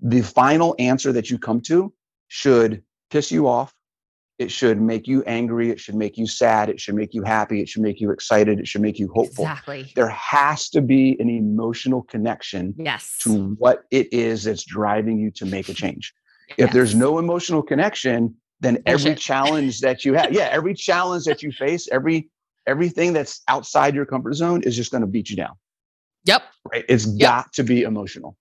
[0.00, 1.92] the final answer that you come to
[2.32, 3.74] should piss you off.
[4.38, 5.70] It should make you angry.
[5.70, 6.70] It should make you sad.
[6.70, 7.60] It should make you happy.
[7.60, 8.58] It should make you excited.
[8.58, 9.44] It should make you hopeful.
[9.44, 9.92] Exactly.
[9.94, 13.18] There has to be an emotional connection yes.
[13.18, 16.14] to what it is that's driving you to make a change.
[16.56, 21.42] If there's no emotional connection, then every challenge that you have, yeah, every challenge that
[21.42, 22.30] you face, every
[22.66, 25.54] everything that's outside your comfort zone is just going to beat you down.
[26.24, 26.44] yep.
[26.72, 26.86] Right?
[26.88, 28.38] It's got to be emotional.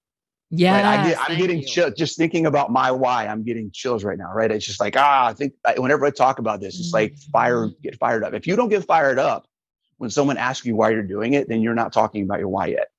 [0.52, 1.00] Yeah Right?
[1.00, 3.26] I get, I'm getting chill just thinking about my why.
[3.28, 4.32] I'm getting chills right now.
[4.34, 4.52] Right?
[4.52, 7.68] It's just like ah, I think I, whenever I talk about this, it's like fire,
[7.68, 7.82] Mhm.
[7.82, 8.34] get fired up.
[8.34, 9.48] If you don't get fired up
[9.98, 12.68] when someone asks you why you're doing it, then you're not talking about your why
[12.68, 12.90] yet.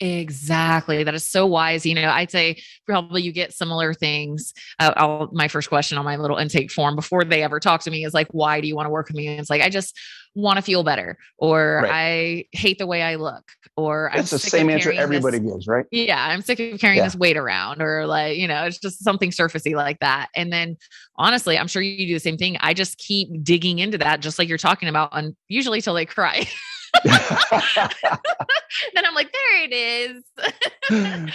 [0.00, 1.04] Exactly.
[1.04, 1.86] That is so wise.
[1.86, 4.52] You know, I'd say probably you get similar things.
[4.80, 7.90] Uh, I'll, my first question on my little intake form before they ever talk to
[7.90, 9.28] me is like, why do you want to work with me?
[9.28, 9.96] And it's like, I just
[10.34, 11.92] want to feel better, or right.
[11.92, 13.44] I hate the way I look,
[13.76, 15.86] or it's I'm the same answer everybody this, gives, right?
[15.92, 16.26] Yeah.
[16.26, 17.04] I'm sick of carrying yeah.
[17.04, 20.30] this weight around, or like, you know, it's just something surfacey like that.
[20.34, 20.76] And then
[21.16, 22.56] honestly, I'm sure you do the same thing.
[22.58, 26.04] I just keep digging into that, just like you're talking about, and usually till they
[26.04, 26.48] cry.
[27.04, 30.24] then I'm like, there it is.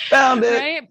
[0.09, 0.59] Found it.
[0.59, 0.87] Right?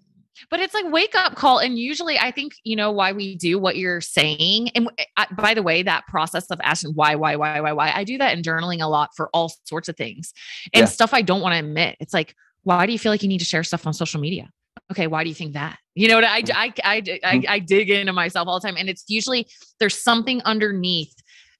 [0.49, 1.59] But it's like wake up call.
[1.59, 4.69] And usually I think, you know, why we do what you're saying.
[4.69, 8.03] And I, by the way, that process of asking why, why, why, why, why, I
[8.03, 10.33] do that in journaling a lot for all sorts of things
[10.73, 10.85] and yeah.
[10.85, 11.97] stuff I don't want to admit.
[11.99, 14.49] It's like, why do you feel like you need to share stuff on social media?
[14.91, 16.43] okay why do you think that you know what I.
[16.53, 17.43] I I, I.
[17.49, 19.47] I dig into myself all the time and it's usually
[19.79, 21.13] there's something underneath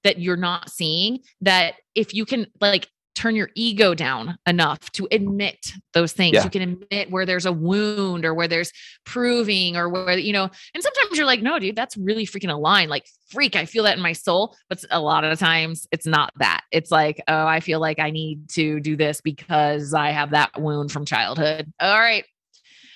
[0.03, 2.87] that you're not seeing that if you can like
[3.19, 6.35] turn your ego down enough to admit those things.
[6.35, 6.45] Yeah.
[6.45, 8.71] You can admit where there's a wound or where there's
[9.05, 12.89] proving or where, you know, and sometimes you're like, no, dude, that's really freaking aligned.
[12.89, 14.55] Like, freak, I feel that in my soul.
[14.69, 16.61] But a lot of the times it's not that.
[16.71, 20.57] It's like, oh, I feel like I need to do this because I have that
[20.57, 21.73] wound from childhood.
[21.81, 22.23] All right.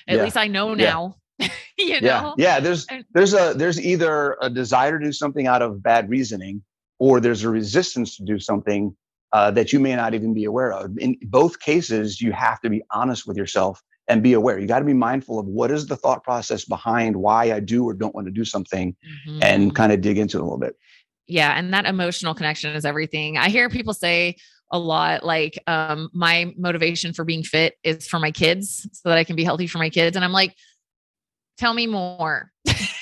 [0.08, 0.24] At yeah.
[0.24, 1.16] least I know now.
[1.76, 1.96] Yeah.
[1.96, 2.36] you know?
[2.38, 2.54] Yeah.
[2.54, 2.60] Yeah.
[2.60, 6.62] There's, there's a, there's either a desire to do something out of bad reasoning
[7.00, 8.96] or there's a resistance to do something
[9.34, 10.98] uh, that you may not even be aware of.
[10.98, 14.60] In both cases, you have to be honest with yourself and be aware.
[14.60, 17.84] You got to be mindful of what is the thought process behind why I do
[17.84, 18.96] or don't want to do something
[19.28, 19.39] mm-hmm.
[19.41, 20.76] and kind of dig into it a little bit.
[21.28, 21.58] Yeah.
[21.58, 23.38] And that emotional connection is everything.
[23.38, 24.36] I hear people say,
[24.72, 29.19] a lot like um, my motivation for being fit is for my kids so that
[29.19, 30.56] i can be healthy for my kids and i'm like
[31.60, 32.52] tell me more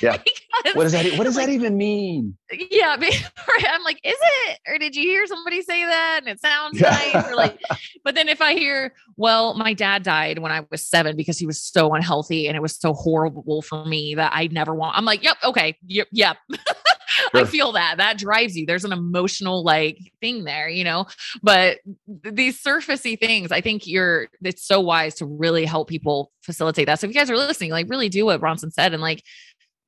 [0.02, 0.18] yeah
[0.74, 2.38] what does that what does like, that even mean
[2.70, 2.96] yeah
[3.70, 7.30] i'm like is it or did you hear somebody say that and it sounds nice
[7.30, 7.60] or like
[8.04, 11.46] but then if i hear well my dad died when i was seven because he
[11.46, 15.06] was so unhealthy and it was so horrible for me that i never want i'm
[15.06, 16.38] like yep okay yep yep
[17.32, 17.42] Sure.
[17.42, 18.66] I feel that that drives you.
[18.66, 21.08] There's an emotional like thing there, you know.
[21.44, 26.88] But these surfacey things, I think you're it's so wise to really help people facilitate
[26.88, 27.00] that.
[27.00, 29.24] So if you guys are listening, like really do what Bronson said and like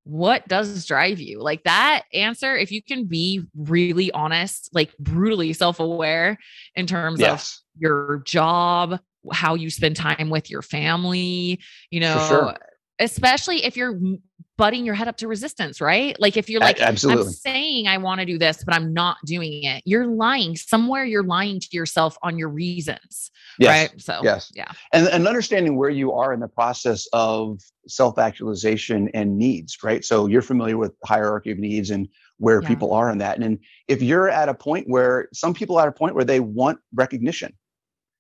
[0.03, 1.41] what does drive you?
[1.41, 6.37] Like that answer, if you can be really honest, like brutally self-aware
[6.75, 7.61] in terms yes.
[7.75, 8.99] of your job,
[9.31, 12.55] how you spend time with your family, you know, sure.
[12.99, 13.99] especially if you're
[14.63, 16.17] butting your head up to resistance, right?
[16.21, 17.25] Like if you're like, Absolutely.
[17.25, 20.55] I'm saying I want to do this, but I'm not doing it, you're lying.
[20.55, 23.29] Somewhere you're lying to yourself on your reasons.
[23.59, 23.91] Yes.
[23.91, 24.01] Right.
[24.01, 24.53] So, yes.
[24.55, 24.71] Yeah.
[24.93, 30.05] And, and understanding where you are in the process of self actualization and needs, right?
[30.05, 32.67] So you're familiar with hierarchy of needs and where yeah.
[32.69, 33.39] people are in that.
[33.39, 36.39] And if you're at a point where some people are at a point where they
[36.39, 37.53] want recognition.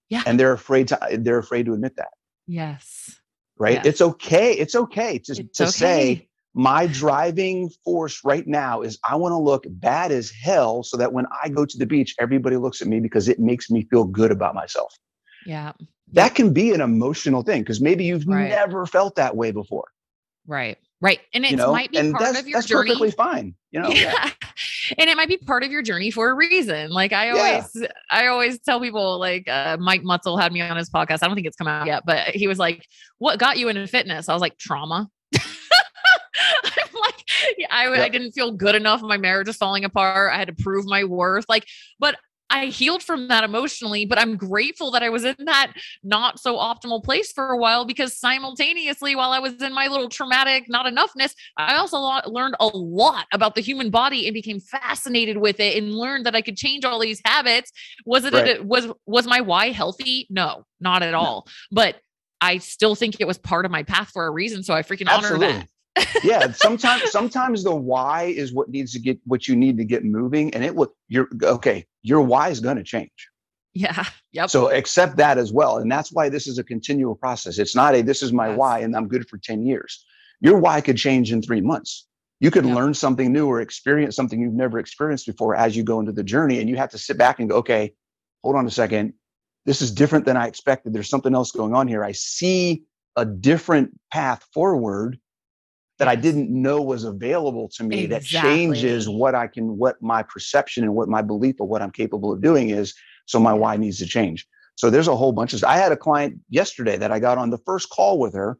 [0.09, 0.23] Yeah.
[0.25, 2.09] And they're afraid to, they're afraid to admit that.
[2.47, 3.17] Yes
[3.59, 3.85] right?
[3.85, 4.53] It's okay.
[4.53, 5.71] It's okay to, it's to okay.
[5.71, 10.97] say, my driving force right now is I want to look bad as hell so
[10.97, 13.87] that when I go to the beach, everybody looks at me because it makes me
[13.89, 14.95] feel good about myself.
[15.45, 15.73] Yeah.
[16.13, 18.49] That can be an emotional thing because maybe you've right.
[18.49, 19.85] never felt that way before.
[20.45, 20.77] Right.
[21.01, 21.19] Right.
[21.33, 21.71] And it you know?
[21.71, 22.53] might be and part of your journey.
[22.53, 22.89] that's journey.
[22.91, 23.55] perfectly fine.
[23.71, 23.89] You know?
[23.89, 24.29] Yeah.
[24.97, 26.91] and it might be part of your journey for a reason.
[26.91, 27.87] Like I always, yeah.
[28.09, 31.19] I always tell people like uh, Mike Mutzel had me on his podcast.
[31.23, 32.85] I don't think it's come out yet, but he was like,
[33.17, 34.29] what got you into fitness?
[34.29, 35.09] I was like, trauma.
[36.63, 37.23] I'm like,
[37.69, 37.99] I, yep.
[37.99, 39.01] I didn't feel good enough.
[39.01, 40.31] My marriage is falling apart.
[40.33, 41.45] I had to prove my worth.
[41.47, 41.65] Like,
[41.99, 42.15] but
[42.53, 46.57] I healed from that emotionally, but I'm grateful that I was in that not so
[46.57, 50.85] optimal place for a while because simultaneously, while I was in my little traumatic not
[50.85, 51.97] enoughness, I also
[52.29, 56.35] learned a lot about the human body and became fascinated with it and learned that
[56.35, 57.71] I could change all these habits.
[58.05, 58.59] Was it, right.
[58.59, 60.27] a, was, was my why healthy?
[60.29, 61.47] No, not at all.
[61.71, 61.95] But
[62.39, 64.61] I still think it was part of my path for a reason.
[64.61, 65.47] So I freaking Absolutely.
[65.47, 65.67] honor that
[66.23, 70.03] yeah sometimes sometimes the why is what needs to get what you need to get
[70.03, 73.29] moving and it will you're okay your why is going to change.
[73.73, 74.49] Yeah yep.
[74.49, 77.59] So accept that as well and that's why this is a continual process.
[77.59, 78.57] It's not a this is my yes.
[78.57, 80.05] why and i'm good for 10 years.
[80.41, 82.07] Your why could change in three months.
[82.39, 82.75] You could yep.
[82.75, 86.23] learn something new or experience something you've never experienced before as you go into the
[86.23, 87.93] journey and you have to sit back and go okay
[88.43, 89.13] hold on a second.
[89.65, 90.93] This is different than i expected.
[90.93, 92.03] There's something else going on here.
[92.03, 92.83] I see
[93.15, 95.17] a different path forward
[96.03, 98.37] that I didn't know was available to me exactly.
[98.39, 101.91] that changes what I can, what my perception and what my belief of what I'm
[101.91, 102.93] capable of doing is.
[103.25, 104.45] So my why needs to change.
[104.75, 107.51] So there's a whole bunch of, I had a client yesterday that I got on
[107.51, 108.57] the first call with her.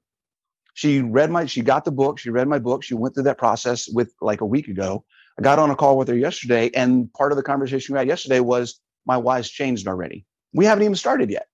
[0.74, 2.18] She read my, she got the book.
[2.18, 2.82] She read my book.
[2.82, 5.04] She went through that process with like a week ago.
[5.38, 6.72] I got on a call with her yesterday.
[6.74, 10.26] And part of the conversation we had yesterday was my why's changed already.
[10.54, 11.48] We haven't even started yet.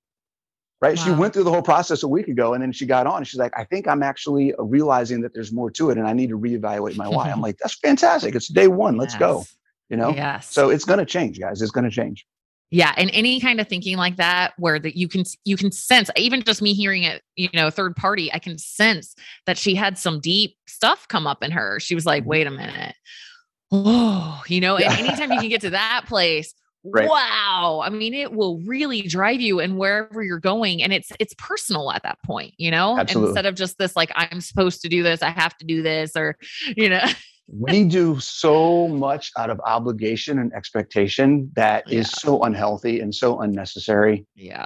[0.82, 0.98] Right?
[0.98, 3.18] She went through the whole process a week ago and then she got on.
[3.18, 6.14] and She's like, I think I'm actually realizing that there's more to it and I
[6.14, 7.30] need to reevaluate my why.
[7.30, 8.36] I'm like, that's fantastic.
[8.36, 8.98] It's day one.
[8.98, 9.46] Let's go.
[9.90, 10.10] You know?
[10.12, 10.52] Yes.
[10.52, 11.62] So it's going to change, guys.
[11.62, 12.26] It's going to change.
[12.72, 16.12] Yeah, and any kind of thinking like that, where that you can you can sense,
[16.16, 19.16] even just me hearing it, you know, third party, I can sense
[19.48, 21.80] that she had some deep stuff come up in her.
[21.80, 22.28] She was like, Mhm.
[22.28, 22.94] "Wait a minute,
[23.72, 27.10] oh, you know." And anytime you can get to that place, Right.
[27.10, 27.82] wow!
[27.84, 31.92] I mean, it will really drive you and wherever you're going, and it's it's personal
[31.92, 33.30] at that point, you know, Absolutely.
[33.32, 36.16] instead of just this like I'm supposed to do this, I have to do this,
[36.16, 36.38] or
[36.78, 37.02] you know,
[37.52, 42.20] we do so much out of obligation and expectation that is Yeah.
[42.20, 44.26] so unhealthy and so unnecessary.
[44.36, 44.66] yeah,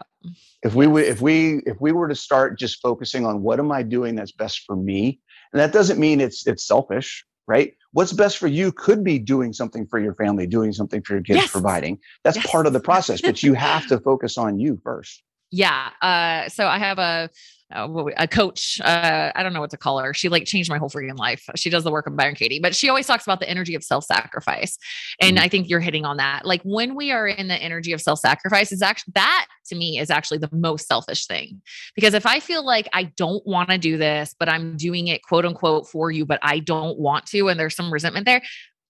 [0.64, 3.72] If we would, if we, if we were to start just focusing on what am
[3.72, 5.20] I doing that's best for me,
[5.52, 7.74] and that doesn't mean it's it's selfish, right?
[7.94, 11.24] What's best for you could be doing something for your family, doing something for your
[11.24, 11.52] kids, Yes.
[11.52, 12.00] providing.
[12.24, 12.52] That's Yes.
[12.52, 15.24] part of the process, but you have to focus on you first.
[15.56, 17.30] yeah uh so i have a
[17.76, 20.14] a coach uh i don't know what to call her.
[20.14, 21.44] She like changed my whole freaking life.
[21.56, 23.84] She does the work of byron katie but she always talks about the energy of
[23.84, 24.78] self-sacrifice
[25.20, 25.42] and Mhm.
[25.42, 26.46] i think you're hitting on that.
[26.46, 30.10] Like when we are in the energy of self-sacrifice is actually that to me is
[30.10, 31.62] actually the most selfish thing.
[31.96, 35.24] Because if i feel like i don't want to do this but i'm doing it
[35.24, 38.42] quote unquote for you but i don't want to and there's some resentment there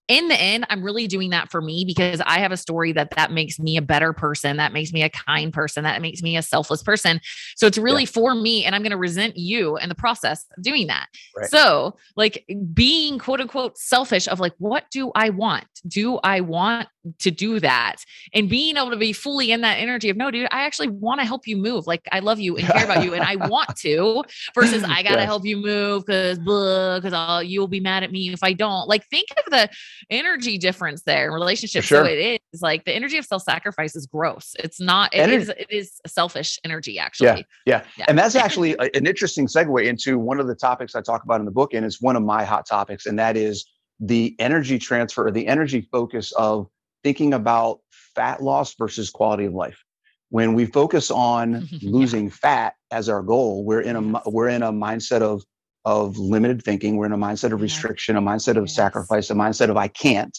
[0.08, 3.12] in the end, I'm really doing that for me because I have a story that
[3.12, 4.58] that makes me a better person.
[4.58, 5.84] That makes me a kind person.
[5.84, 7.22] That makes me a selfless person.
[7.56, 8.66] So it's really for me.
[8.66, 11.08] And I'm going to resent you in the process of doing that.
[11.38, 11.50] Right.
[11.50, 15.66] So, like being quote unquote selfish of like, what do I want?
[15.88, 16.90] Do I want
[17.20, 17.98] to do that?
[18.34, 21.20] And being able to be fully in that energy of, no, dude, I actually want
[21.22, 21.86] to help you move.
[21.88, 24.24] Like, I love you and care about you and I want to
[24.56, 25.26] versus I got to Yes.
[25.26, 28.88] help you move because, because you'll be mad at me if I don't.
[28.88, 29.70] Like, think of the
[30.10, 31.88] energy difference there in relationships.
[31.88, 32.06] sure.
[32.06, 34.54] So it is like the energy of self-sacrifice is gross.
[34.60, 37.46] It's not, it Ener- is, it is selfish energy actually.
[37.66, 37.84] Yeah.
[37.98, 38.06] Yeah.
[38.08, 41.40] And that's actually a- an interesting segue into one of the topics I talk about
[41.40, 43.66] in the book, and it's one of my hot topics, and that is
[44.00, 46.68] the energy transfer or the energy focus of
[47.04, 47.80] thinking about
[48.16, 49.84] fat loss versus quality of life.
[50.30, 51.90] When we focus on Yeah.
[51.92, 54.24] losing fat as our goal, we're in a Yes.
[54.28, 55.44] we're in a mindset of
[55.86, 56.96] of limited thinking.
[56.98, 58.76] We're in a mindset of restriction, a mindset of Yes.
[58.76, 60.38] sacrifice, a mindset of I can't.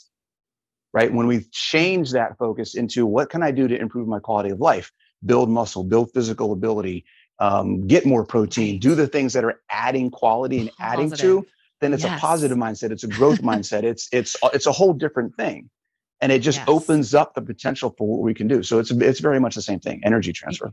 [0.93, 1.13] Right.
[1.13, 4.61] When we change that focus into what can I do to improve my quality of
[4.61, 4.93] life,
[5.27, 7.05] build muscle, build physical ability,
[7.41, 11.45] um, get more protein, do the things that are adding quality and adding to,
[11.81, 12.17] then it's Yes.
[12.17, 12.93] a positive mindset.
[12.93, 13.83] It's a growth mindset.
[13.83, 15.69] It's it's it's a whole different thing,
[16.25, 16.69] and it just Yes.
[16.69, 18.63] opens up the potential for what we can do.
[18.63, 20.01] So it's it's very much the same thing.
[20.05, 20.73] Energy transfer.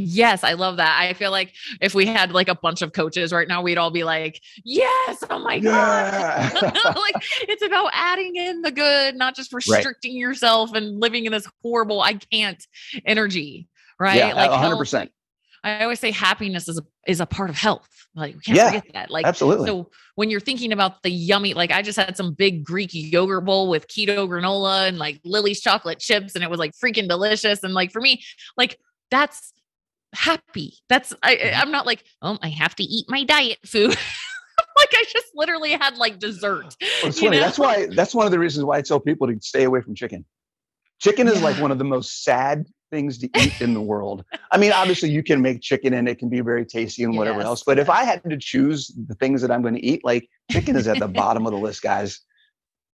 [0.00, 0.96] Yes, I love that.
[0.98, 3.90] I feel like if we had like a bunch of coaches right now, we'd all
[3.90, 6.52] be like, yes, oh my God.
[6.84, 11.46] Like it's about adding in the good, not just restricting yourself and living in this
[11.62, 12.64] horrible, I can't
[13.04, 13.68] energy.
[14.00, 14.16] Right.
[14.18, 15.10] yeah, like a hundred health- percent.
[15.68, 17.88] I always say happiness is a is a part of health.
[18.14, 19.10] Like we can't Yeah, forget that.
[19.10, 19.66] Like Absolutely.
[19.68, 23.44] so when you're thinking about the yummy, like I just had some big Greek yogurt
[23.44, 27.62] bowl with keto granola and like Lily's chocolate chips, and it was like freaking delicious.
[27.62, 28.22] And like for me,
[28.56, 28.78] like
[29.10, 29.52] that's
[30.14, 30.74] happy.
[30.88, 31.58] That's I Mhm.
[31.60, 33.90] I'm not like, oh, I have to eat my diet food.
[34.76, 36.74] like I just literally had like dessert.
[36.80, 37.36] Well, it's you funny.
[37.38, 37.44] know?
[37.44, 37.86] That's why.
[37.86, 40.24] That's one of the reasons why I tell people to stay away from chicken.
[41.00, 44.24] Chicken is like one of the most sad things to eat in the world.
[44.52, 47.38] I mean, obviously, you can make chicken and it can be very tasty and whatever
[47.40, 47.62] Yes, else.
[47.64, 47.88] But if.
[47.90, 50.98] I had to choose the things that I'm going to eat, like chicken is at
[50.98, 52.20] the bottom of the list, guys.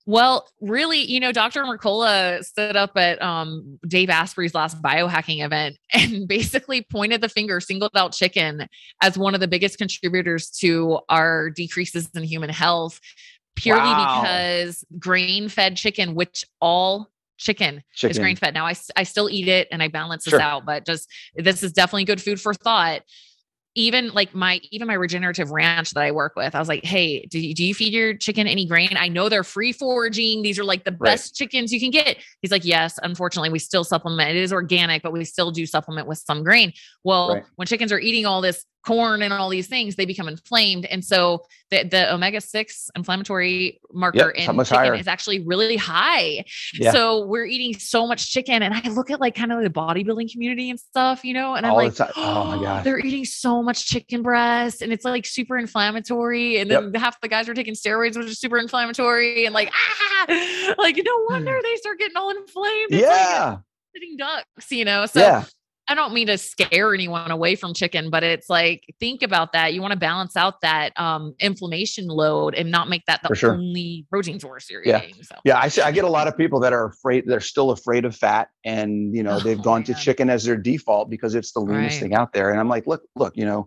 [0.07, 1.63] Well, really, you know, Dr.
[1.65, 7.59] Mercola stood up at um, Dave Asprey's last biohacking event and basically pointed the finger,
[7.61, 8.67] singled out chicken
[9.03, 13.01] as one of the biggest contributors to our decreases in human health,
[13.57, 14.21] purely Wow.
[14.21, 18.55] because grain fed chicken, which all chicken, is grain fed.
[18.55, 20.41] Now, I, I still eat it and I balance this Sure.
[20.41, 23.03] out, but just this is definitely good food for thought.
[23.77, 27.27] Even like my even my regenerative ranch that I work with, I was like, hey,
[27.27, 28.91] do you, do you feed your chicken any grain?
[28.97, 30.43] I know they're free foraging.
[30.43, 31.11] These are like the Right.
[31.11, 32.19] best chickens you can get.
[32.41, 34.31] He's like, yes, unfortunately, we still supplement.
[34.31, 36.73] It is organic, but we still do supplement with some grain.
[37.03, 37.43] Well, Right.
[37.57, 40.85] when chickens are eating all this corn and all these things, they become inflamed.
[40.87, 44.95] And so the, the omega 6 inflammatory marker it's in chicken higher.
[44.95, 46.45] is actually really high.
[46.75, 46.93] Yeah.
[46.93, 48.63] So we're eating so much chicken.
[48.63, 51.65] And I look at like kind of the bodybuilding community and stuff, you know, and
[51.67, 51.95] I'm like.
[52.17, 52.85] Oh my gosh.
[52.85, 56.59] they're eating so much chicken breast and it's like super inflammatory.
[56.59, 59.47] And then half the guys are taking steroids, which is super inflammatory.
[59.47, 62.93] And like, ah, like no wonder they start getting all inflamed.
[62.93, 63.31] It's like Hmm.
[63.35, 63.57] Yeah.
[63.95, 65.07] sitting ducks, you know?
[65.07, 65.45] So yeah.
[65.87, 69.75] I don't mean to scare anyone away from chicken, but it's like think about that.
[69.75, 73.53] You want to balance out that um, inflammation load and not make that the sure.
[73.55, 75.03] only protein source you're Yeah.
[75.03, 75.23] eating.
[75.23, 75.83] So Yeah, I see.
[75.83, 77.25] I get a lot of people that are afraid.
[77.27, 80.57] They're still afraid of fat, and you know Oh, they've gone to chicken as their
[80.57, 82.09] default because it's the leanest Right.
[82.09, 82.51] thing out there.
[82.51, 83.67] And I'm like, look, look, you know,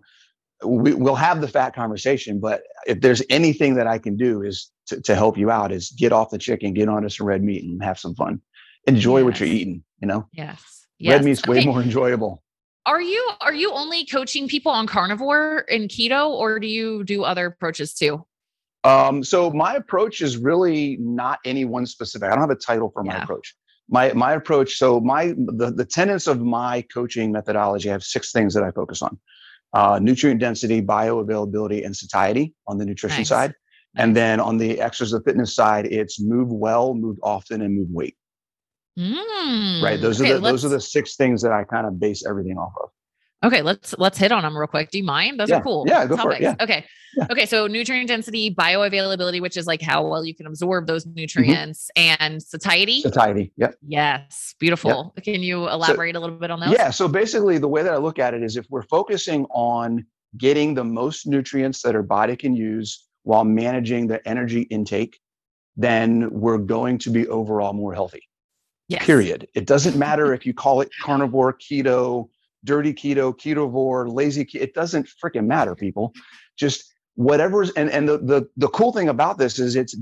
[0.64, 4.72] we, we'll have the fat conversation, but if there's anything that I can do is
[4.88, 7.62] to, to help you out, is get off the chicken, get onto some red meat,
[7.62, 8.40] and have some fun.
[8.88, 9.84] Enjoy what you're eating.
[10.00, 11.24] You know, yes, red yes.
[11.24, 12.42] meat's way more enjoyable.
[12.86, 17.22] Are you are you only coaching people on carnivore and keto, or do you do
[17.22, 18.24] other approaches too?
[18.84, 22.28] Um, so my approach is really not any one specific.
[22.28, 23.24] I don't have a title for my Yeah.
[23.24, 23.54] approach.
[23.90, 24.78] My my approach.
[24.78, 27.90] So my the the tenets of my coaching methodology.
[27.90, 29.18] I have six things that I focus on:
[29.74, 33.28] uh, nutrient density, bioavailability, and satiety on the nutrition Nice.
[33.28, 33.54] side.
[33.96, 38.16] And then on the exercise fitness side, it's move well, move often, and move weight.
[38.98, 39.98] Right.
[39.98, 42.26] Mm, Those okay, are the those are the six things that I kind of base
[42.26, 42.90] everything off of.
[43.44, 44.90] Okay, let's let's hit on them real quick.
[44.90, 45.38] Do you mind?
[45.38, 45.84] Those Yeah, are cool.
[45.86, 46.62] yeah, go for it, topics.
[46.64, 46.84] Okay.
[47.16, 47.26] Yeah.
[47.30, 47.46] Okay.
[47.46, 51.14] So nutrient density, bioavailability, which is like how well you can absorb those Mm-hmm.
[51.14, 53.00] nutrients, and satiety.
[53.02, 53.52] Satiety.
[53.56, 53.76] Yep.
[53.86, 54.56] Yes.
[54.58, 55.14] Beautiful.
[55.22, 56.72] Can you elaborate a little bit on those?
[56.72, 56.90] Yeah.
[56.90, 60.04] So basically, the way that I look at it is if we're focusing on
[60.36, 65.20] getting the most nutrients that our body can use while managing the energy intake,
[65.76, 68.22] then we're going to be overall more healthy.
[68.88, 69.04] Yes.
[69.04, 69.46] Period.
[69.54, 72.28] It doesn't matter if you call it carnivore, keto,
[72.64, 74.62] dirty keto, ketovore, lazy keto.
[74.62, 76.14] It doesn't freaking matter, people.
[76.56, 79.96] Just whatever's and and the the the cool thing about this is it's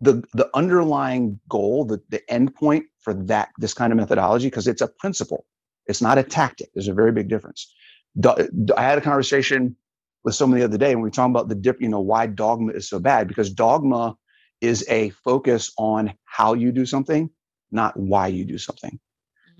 [0.00, 4.66] the the underlying goal, the the end point for that this kind of methodology because
[4.66, 5.46] it's a principle.
[5.86, 6.70] It's not a tactic.
[6.74, 7.72] There's a very big difference.
[8.18, 8.34] Do-
[8.76, 9.76] I had a conversation
[10.24, 11.80] with someone the other day, and we were talking about the dip.
[11.80, 14.16] You know why dogma is so bad because dogma
[14.60, 17.30] is a focus on how you do something,
[17.72, 18.98] not why you do something.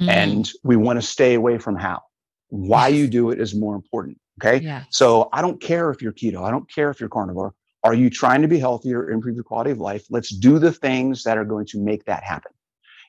[0.01, 2.03] Mm, And we want to stay away from how.
[2.49, 4.19] Why you do it is more important.
[4.43, 4.65] Okay.
[4.65, 4.85] yeah.
[4.91, 6.43] So I don't care if you're keto.
[6.43, 7.55] I don't care if you're carnivore.
[7.85, 10.05] Are you trying to be healthier, improve your quality of life?
[10.11, 12.53] Let's do the things that are going to make that happen.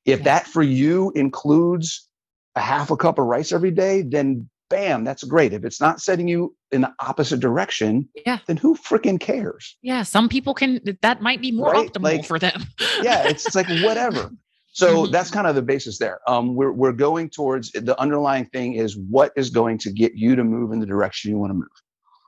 [0.06, 0.24] If Yeah.
[0.26, 2.10] that for you includes
[2.56, 5.54] a half a cup of rice every day, then bam, that's great.
[5.54, 8.39] If it's not setting you in the opposite direction, Yeah.
[8.47, 9.78] then who freaking cares?
[9.82, 10.04] Yeah.
[10.04, 11.91] Some people can that might be more Right?
[11.91, 12.64] optimal Like, for them.
[13.01, 14.32] yeah, it's, it's like whatever.
[14.74, 15.11] So Mhm.
[15.11, 16.19] that's kind of the basis there.
[16.28, 20.36] Um, we're we're going towards the underlying thing is what is going to get you
[20.36, 21.67] to move in the direction you want to move.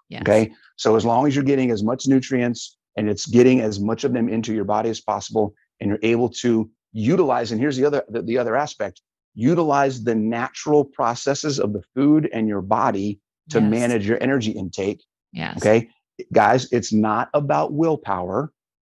[0.10, 0.22] Yes.
[0.22, 0.54] Okay.
[0.78, 4.14] So as long as you're getting as much nutrients and it's getting as much of
[4.14, 8.04] them into your body as possible, and you're able to utilize, and here's the other
[8.10, 9.02] the, the other aspect,
[9.34, 13.20] utilize the natural processes of the food and your body
[13.50, 13.70] to Yes.
[13.72, 15.04] manage your energy intake.
[15.34, 15.58] Yes.
[15.58, 15.90] Okay.
[16.32, 18.52] Guys, it's not about willpower.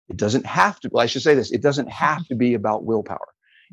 [0.10, 2.84] It doesn't have to, well, I should say this, it doesn't have to be about
[2.84, 3.28] willpower.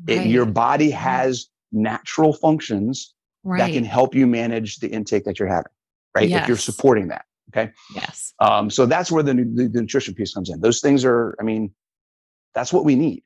[0.07, 3.13] It, your body has natural functions
[3.43, 3.59] right.
[3.59, 5.71] that can help you manage the intake that you're having,
[6.15, 6.29] right?
[6.29, 7.25] If you're supporting that.
[7.49, 7.71] Okay.
[7.93, 8.33] yes.
[8.39, 10.61] Um, so that's where the, the, the nutrition piece comes in.
[10.61, 11.73] Those things are, I mean,
[12.55, 13.23] that's what we need.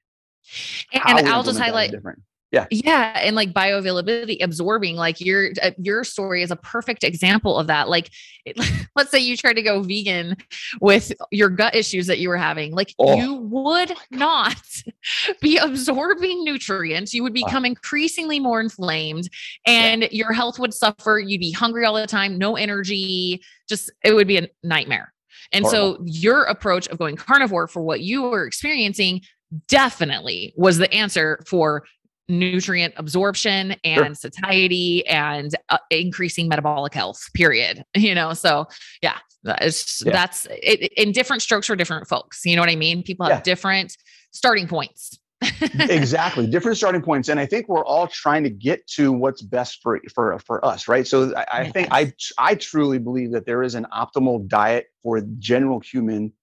[0.93, 2.15] And, and I'll just implement that is highlight
[2.63, 2.85] different.
[2.85, 7.67] Yeah, and like bioavailability, absorbing, like your uh, your story is a perfect example of
[7.67, 7.89] that.
[7.89, 8.09] Like,
[8.45, 8.57] it,
[8.95, 10.35] let's say you tried to go vegan
[10.81, 13.15] with your gut issues that you were having, like Oh.
[13.15, 14.61] you would not
[15.41, 17.13] be absorbing nutrients.
[17.13, 19.29] You would become increasingly more inflamed,
[19.65, 21.19] and your health would suffer.
[21.19, 23.41] You'd be hungry all the time, no energy.
[23.67, 25.13] Just it would be a nightmare.
[25.51, 29.21] And so your approach of going carnivore for what you were experiencing
[29.67, 31.85] definitely was the answer for
[32.27, 34.31] nutrient absorption and Sure.
[34.31, 38.65] satiety and uh, increasing metabolic health period you know so
[39.01, 39.17] yeah
[39.61, 40.11] it's Yeah.
[40.13, 43.37] that's it, in different strokes for different folks you know what i mean people have
[43.39, 43.41] Yeah.
[43.41, 43.95] different
[44.31, 45.19] starting points
[45.89, 49.79] exactly different starting points and i think we're all trying to get to what's best
[49.83, 53.61] for for for us right so i, I think i i truly believe that there
[53.61, 56.33] is an optimal diet for general human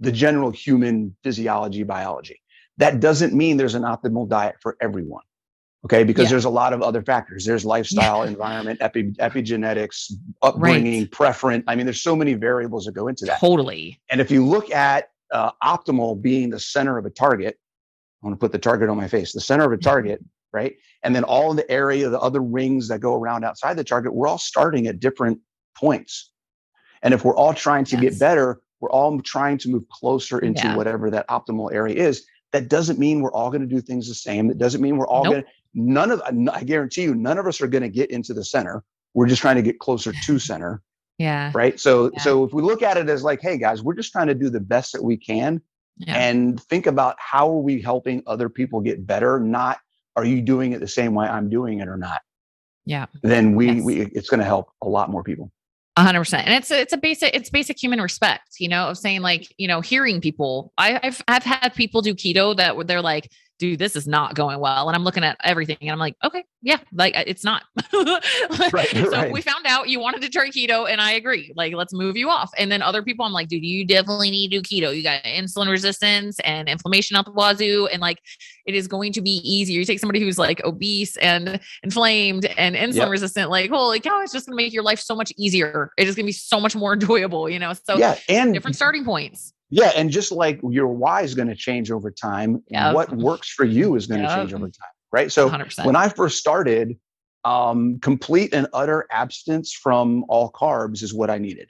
[0.00, 2.40] the general human physiology biology
[2.78, 5.22] that doesn't mean there's an optimal diet for everyone
[5.84, 6.30] okay because Yeah.
[6.30, 10.12] there's a lot of other factors there's lifestyle environment epi, epigenetics
[10.42, 14.30] upbringing preference i mean there's so many variables that go into that totally and if
[14.30, 17.58] you look at uh, optimal being the center of a target,
[18.22, 20.76] I want to put the target on my face, the center of a target, right?
[21.02, 24.14] And then all of the area, the other rings that go around outside the target,
[24.14, 25.40] we're all starting at different
[25.76, 26.30] points.
[27.02, 28.00] And if we're all trying to Yes.
[28.02, 30.76] get better, we're all trying to move closer into Yeah.
[30.76, 32.24] whatever that optimal area is.
[32.56, 34.48] That doesn't mean we're all going to do things the same.
[34.48, 35.32] That doesn't mean we're all Nope.
[35.32, 38.32] going to, none of, I guarantee you, none of us are going to get into
[38.32, 38.82] the center.
[39.12, 40.80] We're just trying to get closer to center
[41.18, 42.20] yeah right so Yeah.
[42.20, 44.50] so if we look at it as like hey guys we're just trying to do
[44.50, 45.62] the best that we can
[45.96, 49.78] yeah and think about how are we helping other people get better not
[50.14, 52.20] are you doing it the same way i'm doing it or not
[52.84, 53.06] Yeah.
[53.22, 53.82] then we, Yes.
[53.82, 55.50] we it's going to help a lot more people.
[55.98, 56.46] Hundred percent.
[56.46, 59.54] And it's a, it's a basic it's basic human respect, you know, of saying like,
[59.56, 60.72] you know, hearing people.
[60.76, 64.58] I, I've I've had people do keto that they're like, dude, this is not going
[64.60, 64.88] well.
[64.88, 67.64] And I'm looking at everything and I'm like, okay, yeah, like it's not.
[68.72, 69.32] Right, so right.
[69.32, 71.52] we found out you wanted to try keto and I agree.
[71.56, 72.50] Like, let's move you off.
[72.58, 74.94] And then other people, I'm like, dude, you definitely need to do keto.
[74.94, 77.86] You got insulin resistance and inflammation out the wazoo.
[77.86, 78.18] And like
[78.66, 79.78] it is going to be easier.
[79.78, 83.10] You take somebody who's like obese and inflamed and insulin Yep.
[83.10, 85.90] resistant, like, holy cow, it's just gonna make your life so much easier.
[85.96, 87.72] It is gonna be so much more enjoyable, you know.
[87.72, 89.52] So yeah, and different starting points.
[89.76, 92.94] Yeah, and just like your why is going to change over time, Yep.
[92.94, 94.36] what works for you is going to Yep.
[94.36, 95.30] change over time, right?
[95.30, 95.84] So 100%.
[95.84, 96.98] when I first started,
[97.44, 101.68] um, complete and utter abstinence from all carbs is what I needed.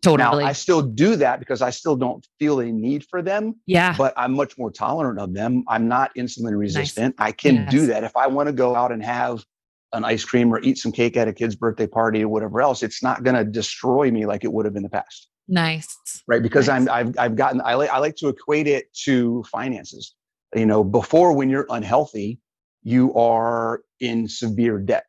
[0.00, 0.44] totally.
[0.44, 3.96] Now I still do that because I still don't feel a need for them, yeah.
[3.98, 5.64] but I'm much more tolerant of them.
[5.66, 7.16] I'm not insulin resistant.
[7.18, 9.44] I can do that if I want to go out and have
[9.92, 12.84] an ice cream or eat some cake at a kid's birthday party or whatever else.
[12.84, 15.96] It's not going to destroy me like it would have in the past, nice.
[16.26, 16.42] right?
[16.42, 16.88] Because Nice.
[16.88, 20.14] I'm I've I've gotten I like I like to equate it to finances.
[20.54, 22.38] You know, before when you're unhealthy,
[22.82, 25.04] you are in severe debt,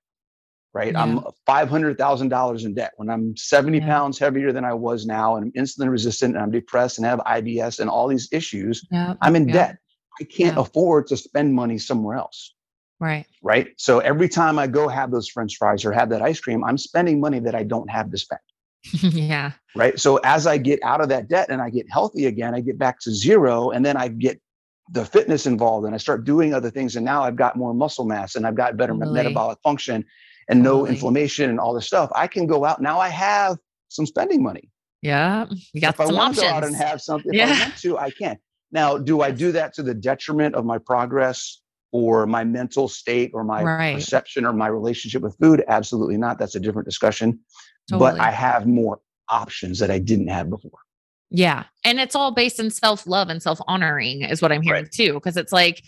[0.74, 0.94] right?
[0.96, 3.86] I'm hundred thousand dollars in debt when I'm seventy Yeah.
[3.88, 7.20] pounds heavier than I was now, and I'm insulin resistant, and I'm depressed, and have
[7.20, 8.86] IBS, and all these issues.
[8.92, 9.14] Yeah.
[9.22, 9.54] I'm in Yeah.
[9.54, 9.78] debt.
[10.20, 10.62] I can't Yeah.
[10.64, 12.54] afford to spend money somewhere else,
[13.00, 13.26] Right.
[13.42, 13.70] right?
[13.78, 16.78] So every time I go have those French fries or have that ice cream, I'm
[16.78, 18.42] spending money that I don't have to spend,
[18.94, 19.52] yeah.
[19.76, 20.00] right?
[20.00, 22.78] So as I get out of that debt and I get healthy again, I get
[22.78, 24.40] back to zero, and then I get
[24.92, 28.06] the fitness involved, and I start doing other things, and now I've got more muscle
[28.06, 29.14] mass, and I've got better Totally.
[29.14, 30.04] metabolic function,
[30.50, 32.10] and no inflammation, and all this stuff.
[32.16, 33.00] I can go out now.
[33.00, 33.58] I have
[33.90, 34.70] some spending money.
[35.02, 35.46] Yeah.
[35.74, 37.54] You got if I some want to go out and have something, if Yeah.
[37.56, 38.38] I want to, I can.
[38.72, 41.62] Now, do I do that to the detriment of my progress
[41.92, 43.96] or my mental state or my Right.
[43.96, 45.64] perception or my relationship with food?
[45.68, 46.38] Absolutely not.
[46.38, 47.40] That's a different discussion.
[47.98, 50.80] But I have more options that I didn't have before.
[51.32, 51.66] Yeah.
[51.84, 54.92] And it's all based in self love and self honoring, is what I'm hearing Right.
[54.92, 55.20] too.
[55.20, 55.84] Cause it's like,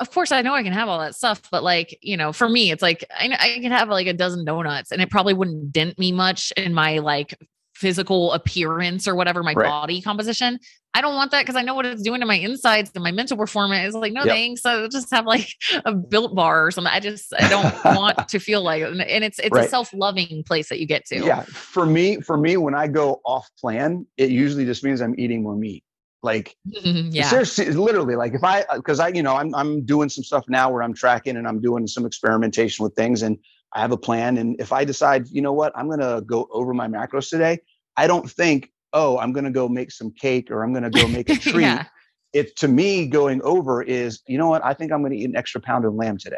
[0.00, 2.48] of course, I know I can have all that stuff, but like, you know, for
[2.48, 5.72] me, it's like I, I can have like a dozen donuts and it probably wouldn't
[5.72, 7.38] dent me much in my like
[7.74, 9.68] physical appearance or whatever, my Right.
[9.68, 10.58] body composition.
[10.94, 13.10] I don't want that because I know what it's doing to my insides and my
[13.10, 13.88] mental performance.
[13.88, 14.28] It's like, no Yep.
[14.28, 14.64] thanks.
[14.64, 15.48] I'll just have like
[15.84, 16.92] a built bar or something.
[16.92, 20.68] I just, I don't want to feel like, and it's, it's a self loving place
[20.68, 21.24] that you get to.
[21.24, 21.42] Yeah.
[21.42, 25.42] For me, for me, when I go off plan, it usually just means I'm eating
[25.42, 25.82] more meat.
[26.22, 27.10] Like mm-hmm.
[27.10, 27.28] yeah.
[27.28, 30.70] seriously, literally, like if I, because I, you know, I'm I'm doing some stuff now
[30.70, 33.36] where I'm tracking and I'm doing some experimentation with things, and
[33.74, 34.38] I have a plan.
[34.38, 37.58] And if I decide, you know what, I'm gonna go over my macros today,
[37.96, 41.28] I don't think, oh, I'm gonna go make some cake or I'm gonna go make
[41.30, 41.62] a treat.
[41.62, 41.84] yeah.
[42.32, 45.36] It to me, going over is, you know what, I think I'm gonna eat an
[45.36, 46.36] extra pound of lamb today.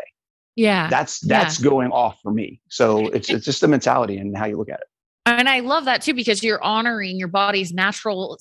[0.54, 0.88] Yeah.
[0.88, 1.38] That's Yeah.
[1.40, 2.60] that's going off for me.
[2.68, 4.86] So it's it's just the mentality and how you look at it.
[5.26, 8.38] And I love that too because you're honoring your body's natural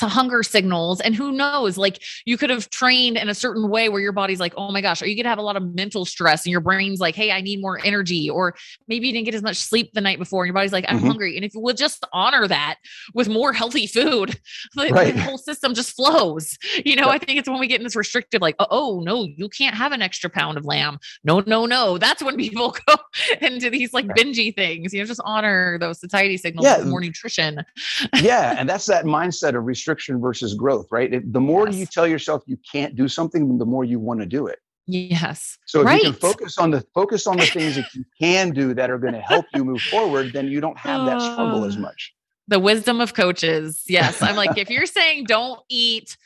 [0.00, 1.00] hunger signals.
[1.00, 4.40] And who knows, like you could have trained in a certain way where your body's
[4.40, 6.60] like, oh my gosh, or you could have a lot of mental stress and your
[6.60, 8.28] brain's like, hey, I need more energy.
[8.28, 8.56] Or
[8.88, 10.98] maybe you didn't get as much sleep the night before and your body's like, I'm
[10.98, 11.06] Mhm.
[11.06, 11.36] hungry.
[11.36, 12.76] And if you would just honor that
[13.14, 14.40] with more healthy food,
[14.74, 15.14] the, Right.
[15.14, 16.58] the whole system just flows.
[16.84, 17.12] You know, Yeah.
[17.12, 19.92] I think it's when we get in this restrictive, like, oh, no, you can't have
[19.92, 20.98] an extra pound of lamb.
[21.22, 21.96] No, no, no.
[21.96, 22.96] That's when people go
[23.40, 24.16] into these like Right.
[24.16, 24.92] bingey things.
[24.92, 26.84] You know, just honor those satiety signals Yeah.
[26.84, 27.64] more nutrition.
[28.20, 32.06] yeah and that's that mindset of restriction versus growth right It- the more you tell
[32.06, 35.58] yourself you can't do something the more you want to do it Yes.
[35.66, 38.72] so if you can focus on the focus on the things that you can do
[38.74, 41.76] that are going to help you move forward then you don't have that struggle as
[41.76, 42.14] Uh, much
[42.48, 43.82] The wisdom of coaches.
[43.86, 44.22] Yes.
[44.22, 46.16] I'm like, if you're saying don't eat,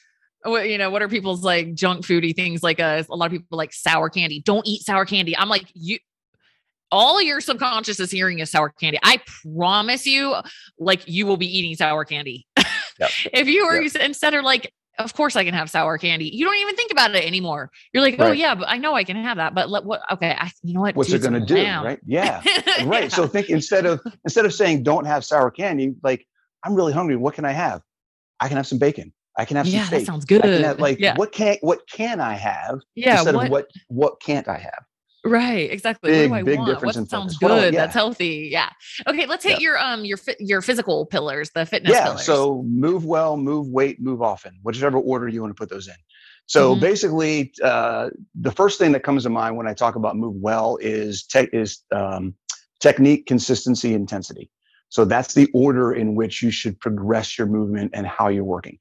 [0.45, 2.63] what you know, what are people's like junk foody things?
[2.63, 4.41] Like uh, a lot of people like sour candy.
[4.41, 5.37] Don't eat sour candy.
[5.37, 5.99] I'm like, you
[6.93, 8.99] all your subconscious is hearing is sour candy.
[9.03, 10.37] I promise you,
[10.79, 12.47] like you will be eating sour candy.
[12.57, 13.11] Yep.
[13.33, 13.97] if you were Yep.
[13.97, 16.27] instead of like, of course I can have sour candy.
[16.27, 17.71] You don't even think about it anymore.
[17.93, 19.55] You're like, oh yeah, but I know I can have that.
[19.55, 20.95] But let what okay, I you know what?
[20.95, 21.83] what's it going to do lamb.
[21.85, 22.43] right yeah
[22.85, 23.09] right Yeah.
[23.09, 26.27] so think instead of instead of saying don't have sour candy like
[26.65, 27.81] i'm really hungry what can i have
[28.39, 30.43] i can have some bacon i can have some yeah, steak that sounds I good.
[30.43, 33.15] can have, like yeah, what can what can i have yeah.
[33.17, 34.85] instead What, of what what can't i have
[35.25, 35.71] right?
[35.71, 36.11] Exactly.
[36.11, 36.71] Big, what do I big want?
[36.75, 37.61] difference What sounds focus.
[37.63, 37.75] Good?
[37.75, 37.81] yeah.
[37.83, 38.49] That's healthy.
[38.51, 38.71] Yeah.
[39.07, 39.59] Okay, let's hit Yeah.
[39.61, 42.25] your um your your physical pillars, the fitness yeah pillars.
[42.25, 45.95] so move well move weight move often whichever order you want to put those in
[46.47, 46.81] so Mhm.
[46.81, 50.77] basically uh, the first thing that comes to mind when i talk about move well
[50.81, 52.35] is tech is um,
[52.81, 54.51] technique consistency intensity
[54.89, 58.77] so that's the order in which you should progress your movement and how you're working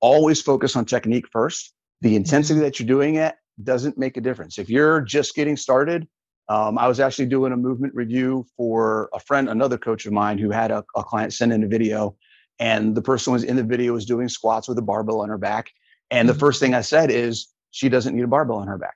[0.00, 1.72] always focus on technique first
[2.02, 6.06] the intensity that you're doing it doesn't make a difference if you're just getting started
[6.48, 10.38] Um, I was actually doing a movement review for a friend, another coach of mine
[10.38, 12.14] who had a, a client send in a video,
[12.60, 15.38] and the person was in the video was doing squats with a barbell on her
[15.38, 15.70] back.
[16.12, 16.38] And the Mhm.
[16.38, 18.94] first thing I said is, she doesn't need a barbell on her back,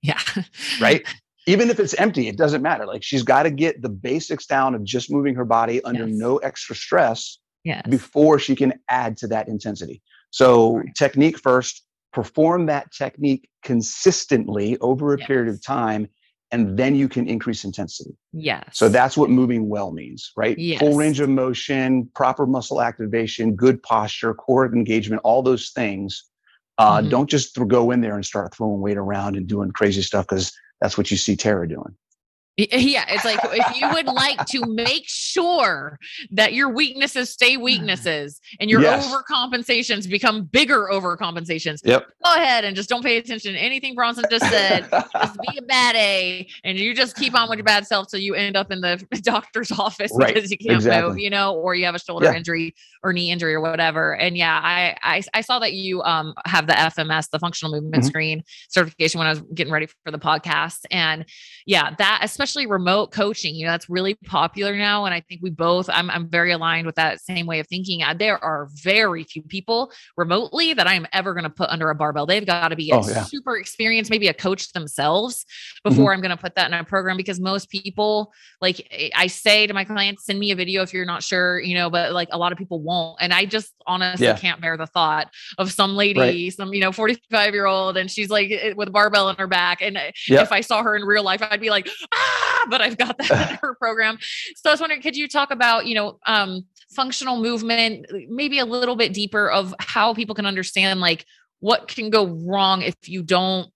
[0.00, 0.18] Yeah.
[0.80, 1.02] right?
[1.46, 2.86] Even if it's empty, it doesn't matter.
[2.86, 6.16] Like she's got to get the basics down of just moving her body under Yes.
[6.18, 7.82] no extra stress yes.
[7.90, 10.00] before she can add to that intensity.
[10.30, 10.94] So, Right.
[10.94, 11.85] technique first,
[12.16, 16.08] perform that technique consistently over a period of time,
[16.50, 18.16] and then you can increase intensity.
[18.32, 18.64] Yes.
[18.72, 20.56] So, that's what moving well means, right?
[20.78, 26.24] Full range of motion, proper muscle activation, good posture, core engagement, all those things.
[26.78, 27.10] Uh, Mhm.
[27.10, 30.26] Don't just th- go in there and start throwing weight around and doing crazy stuff
[30.26, 31.94] because that's what you see Tara doing.
[32.58, 35.98] Y- eh, Yeah, it's like if you would like to make sure
[36.30, 39.06] that your weaknesses stay weaknesses and your Yes.
[39.06, 42.06] overcompensations become bigger overcompensations, Yep.
[42.24, 44.88] go ahead and just don't pay attention to anything Bronson just said.
[45.20, 48.20] just be a bad A and you just keep on with your bad self till
[48.20, 51.74] you end up in the doctor's office Right, because you can't move, you know, or
[51.74, 52.36] you have a shoulder Yeah.
[52.36, 52.74] injury
[53.06, 54.14] or knee injury or whatever.
[54.16, 58.02] And yeah, I I, I saw that you um have the FMS, the functional movement
[58.04, 58.06] Mhm.
[58.06, 60.78] screen certification when I was getting ready for the podcast.
[60.90, 61.24] And
[61.66, 65.04] yeah, that especially remote coaching, you know, that's really popular now.
[65.04, 68.02] And I think we both, I'm, I'm very aligned with that same way of thinking.
[68.02, 71.94] Uh, There are very few people remotely that I'm ever going to put under a
[71.94, 72.26] barbell.
[72.26, 73.22] They've got to be Oh, yeah.
[73.24, 75.94] super experienced, maybe a coach themselves Mm-hmm.
[75.96, 79.26] before I'm going to put that in a program because most people, like I- I
[79.28, 82.12] say to my clients, send me a video if you're not sure, you know, but
[82.12, 82.95] like a lot of people won't.
[83.20, 84.36] And I just honestly Yeah.
[84.36, 85.28] can't bear the thought
[85.58, 89.28] of some lady, some, you know, 45 year old, and she's like with a barbell
[89.30, 89.80] in her back.
[89.82, 90.42] And uh, Yep.
[90.42, 93.50] if I saw her in real life, I'd be like, ah, but I've got that
[93.50, 94.18] in her program.
[94.56, 98.64] So I was wondering, could you talk about, you know, um, functional movement, maybe a
[98.64, 101.24] little bit deeper of how people can understand like
[101.60, 103.68] what can go wrong if you don't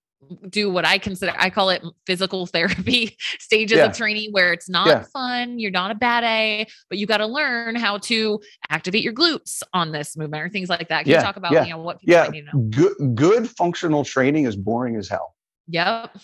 [0.48, 3.86] do what I consider, I call it physical therapy stages Yeah.
[3.86, 5.04] of training where it's not Yeah.
[5.12, 5.58] fun.
[5.58, 9.62] You're not a bad A, but you got to learn how to activate your glutes
[9.72, 11.02] on this movement or things like that.
[11.04, 12.28] Can Yeah, you talk about, you know, what people Yeah.
[12.28, 12.62] need to know?
[12.64, 15.34] Good, good functional training is boring as hell.
[15.68, 16.16] Yep.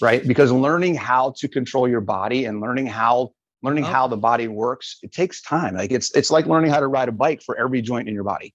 [0.00, 3.32] right because learning how to control your body and learning how
[3.62, 3.92] learning Yep.
[3.92, 7.08] how the body works it takes time like it's it's like learning how to ride
[7.08, 8.54] a bike for every joint in your body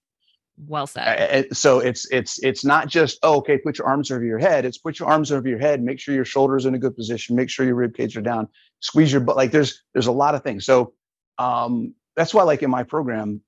[0.56, 1.54] Well said.
[1.56, 4.78] So it's it's it's not just oh okay put your arms over your head it's
[4.78, 7.50] put your arms over your head make sure your shoulders in a good position make
[7.50, 8.46] sure your rib cage are down
[8.80, 10.92] squeeze your butt like there's there's a lot of things so
[11.38, 13.40] um that's why like in my program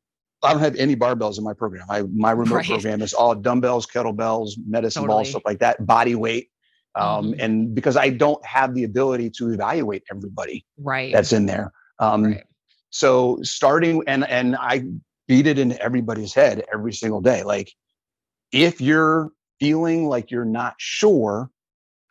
[0.42, 1.86] I don't have any barbells in my program.
[1.88, 2.66] I my remote Right.
[2.66, 6.50] program is all dumbbells, kettlebells, medicine balls, stuff like that, body weight.
[6.94, 7.36] Um, Mhm.
[7.38, 11.12] And because I don't have the ability to evaluate everybody right.
[11.12, 12.44] that's in there, um, Right.
[12.90, 14.84] so starting and and I
[15.28, 17.42] beat it into everybody's head every single day.
[17.42, 17.72] Like
[18.52, 21.50] if you're feeling like you're not sure,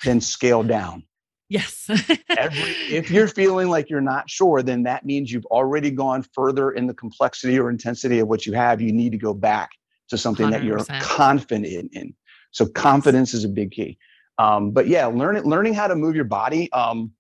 [0.03, 1.03] then scale down.
[1.49, 1.89] yes.
[1.89, 6.71] Every, if you're feeling like you're not sure, then that means you've already gone further
[6.71, 8.81] in the complexity or intensity of what you have.
[8.81, 9.69] You need to go back
[10.09, 11.89] to something that you're confident in.
[11.93, 12.13] in.
[12.51, 13.97] So confidence is a big key.
[14.37, 16.71] Um, but yeah, learning learning how to move your body.
[16.71, 17.11] Um,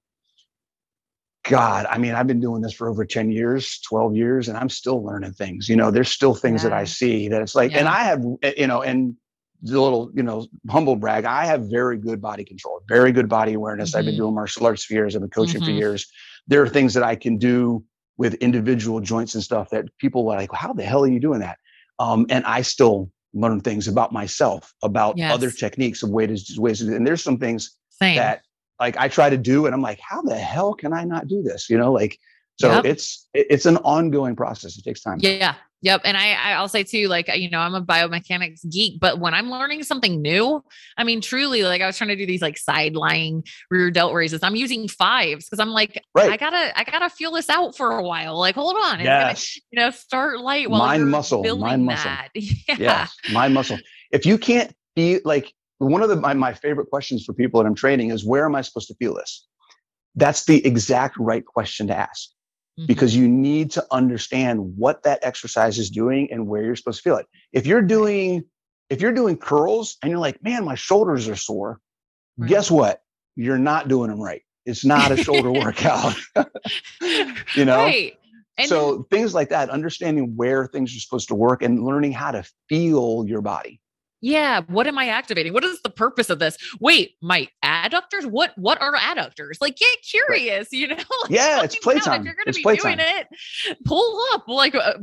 [1.47, 4.69] God, I mean, I've been doing this for over 10 years, 12 years, and I'm
[4.69, 5.69] still learning things.
[5.69, 8.53] You know, there's still things that I see that it's like, and I have, eh,
[8.57, 9.15] you know, and
[9.61, 13.53] the little, you know, humble brag, I have very good body control, very good body
[13.53, 13.93] awareness.
[13.95, 14.19] I've been Mhm.
[14.19, 15.77] doing martial arts for years, I've been coaching for Mhm.
[15.77, 16.07] years.
[16.47, 17.83] There are things that I can do
[18.17, 21.39] with individual joints and stuff that people are like, how the hell are you doing
[21.41, 21.57] that?
[21.99, 26.85] Um, and I still learn things about myself, about other techniques of ways ways to
[26.85, 26.95] do.
[26.95, 28.15] And there's some things Same.
[28.15, 28.41] that
[28.79, 31.41] like I try to do, and I'm like, how the hell can I not do
[31.43, 31.69] this?
[31.69, 32.17] You know, like
[32.57, 32.85] so Yep.
[32.85, 34.77] it's it's an ongoing process.
[34.77, 35.17] It takes time.
[35.21, 35.55] Yeah.
[35.81, 36.01] Yep.
[36.03, 39.51] And I, I'll say too, like, you know, I'm a biomechanics geek, but when I'm
[39.51, 40.63] learning something new,
[40.97, 44.13] I mean, truly, like I was trying to do these like side lying rear delt
[44.13, 44.41] raises.
[44.41, 46.31] I'm using fives because I'm like, Right.
[46.31, 48.39] I gotta, I gotta feel this out for a while.
[48.39, 48.99] Like, hold on.
[48.99, 49.57] It's gonna, Yes.
[49.69, 52.09] you know, start light while Mind muscle, building mind muscle.
[52.09, 52.29] that.
[52.35, 52.75] Yeah.
[52.79, 53.15] Yes.
[53.31, 53.77] Mind muscle.
[54.11, 57.67] If you can't be like one of the my, my favorite questions for people that
[57.67, 59.45] I'm training is where am I supposed to feel this?
[60.15, 62.29] That's the exact right question to ask.
[62.77, 62.87] Mhm.
[62.87, 67.03] because you need to understand what that exercise is doing and where you're supposed to
[67.03, 67.25] feel it.
[67.53, 68.43] If you're doing
[68.89, 71.79] if you're doing curls and you're like, "Man, my shoulders are sore."
[72.37, 72.49] Right.
[72.49, 73.01] Guess what?
[73.37, 74.41] You're not doing them right.
[74.65, 76.15] It's not a shoulder workout,
[77.55, 77.77] you know?
[77.77, 78.17] Right.
[78.57, 82.11] And then- so things like that, understanding where things are supposed to work and learning
[82.11, 83.79] how to feel your body.
[84.21, 85.53] Yeah what am i activating?
[85.53, 86.57] What is the purpose of this?
[86.79, 88.25] Wait my adductors?
[88.25, 89.57] What what are adductors?
[89.61, 90.95] Like get curious you know?
[90.95, 92.97] Like, yeah it's playtime if you're going to be playtime.
[92.97, 93.27] doing it
[93.85, 94.93] pull up like uh,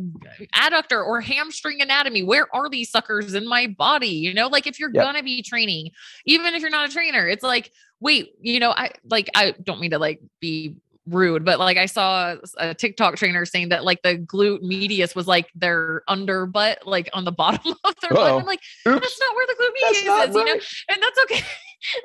[0.55, 2.23] adductor or hamstring anatomy.
[2.23, 4.49] Where are these suckers in my body you know?
[4.49, 5.05] Like if you're Yep.
[5.05, 5.91] gonna be training
[6.27, 9.81] even if you're not a trainer it's like wait you know i like i don't
[9.81, 10.77] mean to like be
[11.09, 15.27] rude but like i saw a tiktok trainer saying that like the glute medius was
[15.27, 18.39] like their under butt like on the bottom of their butt Uh-oh.
[18.39, 19.01] i'm like Oops.
[19.01, 21.45] that's not where the glute medius is you know and that's okay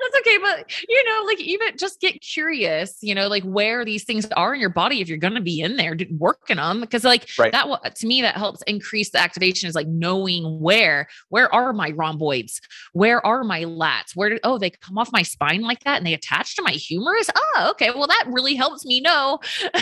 [0.00, 4.04] that's okay but you know like even just get curious you know like where these
[4.04, 7.04] things are in your body if you're going to be in there working them because
[7.04, 7.52] like Right.
[7.52, 11.72] that wa- to me that helps increase the activation is like knowing where where are
[11.72, 12.60] my rhomboids
[12.92, 16.06] where are my lats where do, oh they come off my spine like that and
[16.06, 19.38] they attach to my humerus oh okay well that really helps me know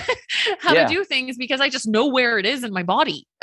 [0.61, 0.87] how Yeah.
[0.87, 3.27] to do things because i just know where it is in my body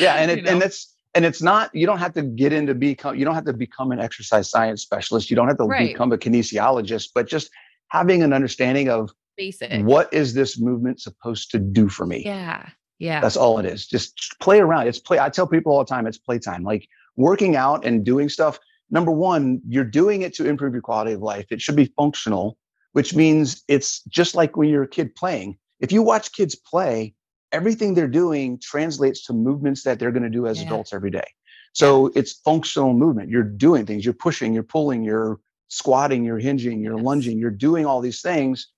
[0.00, 3.16] yeah and it, and that's and it's not you don't have to get into become
[3.16, 5.30] you don't have to become an exercise science specialist.
[5.30, 5.88] You don't have to Right.
[5.92, 7.50] become a kinesiologist but just
[7.88, 9.84] having an understanding of basic.
[9.84, 12.22] what is this movement supposed to do for me?
[12.24, 12.68] Yeah.
[12.98, 13.20] Yeah.
[13.20, 13.86] That's all it is.
[13.86, 14.86] Just play around.
[14.86, 16.62] It's play i tell people all the time it's playtime.
[16.62, 16.86] Like
[17.16, 18.58] working out and doing stuff
[18.92, 21.46] number one you're doing it to improve your quality of life.
[21.50, 22.56] It should be functional
[22.92, 25.56] which means it's just like when you're a kid playing.
[25.78, 27.14] If you watch kids play
[27.52, 30.66] everything they're doing translates to movements that they're going to do as Yeah.
[30.66, 31.26] adults every day
[31.72, 35.38] so it's functional movement you're doing things you're pushing you're pulling you're
[35.68, 37.04] squatting you're hinging you're Yes.
[37.04, 38.68] lunging you're doing all these things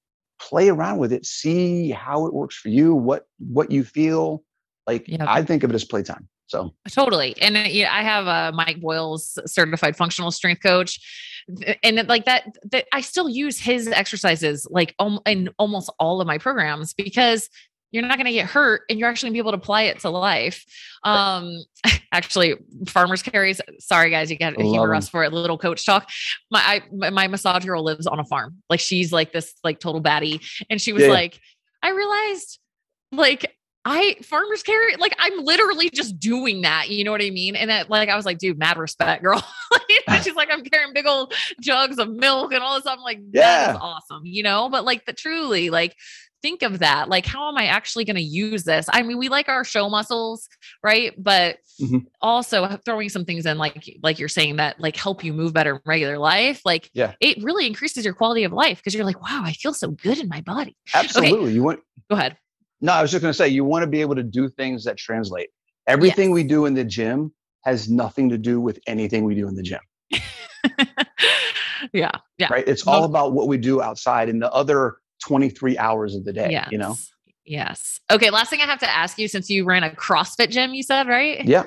[0.40, 4.42] play around with it see how it works for you what what you feel
[4.86, 5.20] like Yep.
[5.26, 7.34] i think of it as playtime so Totally.
[7.40, 11.00] And uh, yeah, I have a Mike Boyle's certified functional strength coach.
[11.82, 16.20] And it- like that, that I still use his exercises like um, in almost all
[16.20, 17.48] of my programs because
[17.92, 19.82] you're not going to get hurt and you're actually going to be able to apply
[19.82, 20.64] it to life.
[21.04, 21.62] Um,
[22.12, 22.54] actually,
[22.88, 23.60] farmers carries.
[23.78, 26.08] Sorry, guys, you got to Love humor us for a little coach talk.
[26.50, 28.56] My I, my- my massage girl lives on a farm.
[28.70, 30.40] Like she's like this like total baddie,
[30.70, 31.38] and she was Yeah, like,
[31.82, 32.58] I realized
[33.12, 36.88] like I farmers carry like I'm literally just doing that.
[36.88, 37.56] You know what I mean?
[37.56, 39.44] And that like I was like, dude, mad respect, girl.
[40.22, 42.86] she's like, I'm carrying big old jugs of milk and all this.
[42.86, 43.78] I'm like, that is Yeah.
[43.80, 44.68] awesome, you know.
[44.70, 45.96] But like the truly, like
[46.42, 47.08] think of that.
[47.08, 48.86] Like, how am I actually going to use this?
[48.92, 50.48] I mean, we like our show muscles,
[50.82, 51.12] right?
[51.16, 52.04] But Mhm.
[52.20, 55.76] also throwing some things in, like like you're saying that like help you move better
[55.76, 56.60] in regular life.
[56.64, 57.14] Like, Yeah.
[57.20, 60.18] it really increases your quality of life because you're like, wow, I feel so good
[60.18, 60.76] in my body.
[60.94, 61.80] absolutely you want
[62.10, 62.36] Go ahead.
[62.80, 64.84] no i was just going to say you want to be able to do things
[64.84, 65.48] that translate
[65.86, 67.32] everything we do in the gym
[67.64, 69.80] has nothing to do with anything we do in the gym
[71.92, 72.10] yeah.
[72.38, 72.48] Yeah.
[72.52, 76.32] right it's all about what we do outside in the other 23 hours of the
[76.32, 76.96] day you know
[77.44, 77.98] Yes.
[78.08, 78.30] Okay.
[78.30, 81.08] Last thing I have to ask you, since you ran a CrossFit gym, you said,
[81.08, 81.44] right?
[81.44, 81.64] yeah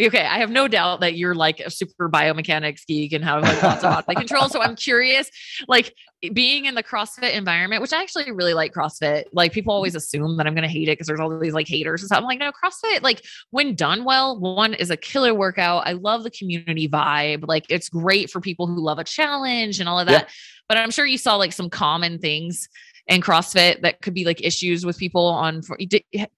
[0.00, 0.24] Okay.
[0.24, 3.82] I have no doubt that you're like a super biomechanics geek and have like lots
[3.84, 4.48] of body control.
[4.48, 5.28] So I'm curious,
[5.66, 5.92] like
[6.32, 9.24] being in the CrossFit environment, which I actually really like CrossFit.
[9.32, 11.68] Like people always assume that I'm going to hate it because there's all these like
[11.68, 12.18] haters and stuff.
[12.18, 15.86] I'm like, no, CrossFit, like when done well, one is a killer workout.
[15.86, 17.44] I love the community vibe.
[17.46, 20.20] Like it's great for people who love a challenge and all of Yeah.
[20.20, 20.30] that.
[20.68, 22.68] But I'm sure you saw like some common things
[23.08, 25.62] in CrossFit that could be like issues with people on.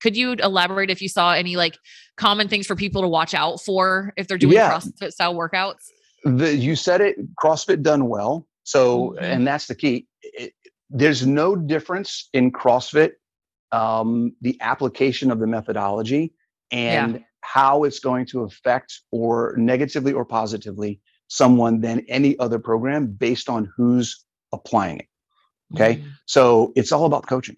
[0.01, 1.77] Could you elaborate if you saw any like
[2.16, 4.71] common things for people to watch out for if they're doing Yeah.
[4.79, 5.85] CrossFit style workouts?
[6.25, 9.23] the, you said it crossfit done well so Mhm.
[9.23, 10.53] and that's the key it,
[10.91, 13.12] there's no difference in crossfit
[13.73, 16.35] um, the application of the methodology
[16.73, 23.07] and how it's going to affect or negatively or positively someone than any other program
[23.07, 25.07] based on who's applying it
[25.75, 25.97] Okay.
[25.97, 26.05] Mm.
[26.27, 27.57] so it's all about coaching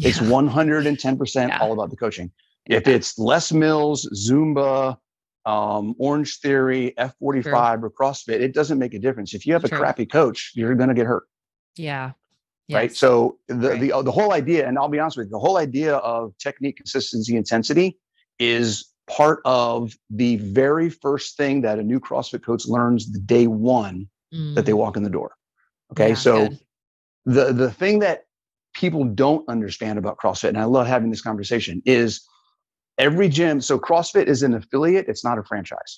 [0.00, 1.58] it's 110% Yeah.
[1.60, 2.30] all about the coaching
[2.66, 2.94] if Yeah.
[2.94, 4.96] it's Les Mills, Zumba,
[5.44, 9.32] um, Orange Theory, F45, or CrossFit, it doesn't make a difference.
[9.34, 9.78] If you have a True.
[9.78, 11.24] crappy coach, you're going to get hurt,
[11.76, 12.12] Yeah.
[12.70, 12.94] right?
[12.94, 13.80] So the, Right.
[13.80, 16.76] the the whole idea, and I'll be honest with you, the whole idea of technique,
[16.76, 17.98] consistency, intensity
[18.38, 23.46] is part of the very first thing that a new CrossFit coach learns the day
[23.46, 24.08] one
[24.54, 24.76] that they Mm.
[24.78, 25.34] walk in the door.
[25.92, 26.58] Okay, Yeah, so good.
[27.34, 28.24] The the thing that
[28.74, 32.22] people don't understand about CrossFit, and I love having this conversation, is
[32.96, 33.60] every gym.
[33.60, 35.92] So CrossFit is an affiliate; it's not a franchise.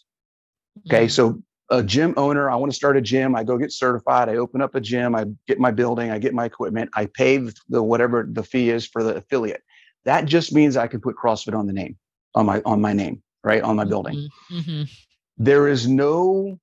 [0.86, 1.10] Okay, Mm.
[1.10, 3.36] so a gym owner, I want to start a gym.
[3.36, 4.28] I go get certified.
[4.28, 5.14] I open up a gym.
[5.14, 6.10] I get my building.
[6.10, 6.90] I get my equipment.
[6.94, 7.36] I pay
[7.68, 9.62] the- whatever the fee is for the affiliate.
[10.04, 11.96] That just means I can put CrossFit on the name
[12.34, 14.16] on my on my name, right on my building.
[14.50, 14.62] Mhm.
[14.64, 14.90] Mhm.
[15.38, 16.58] There is no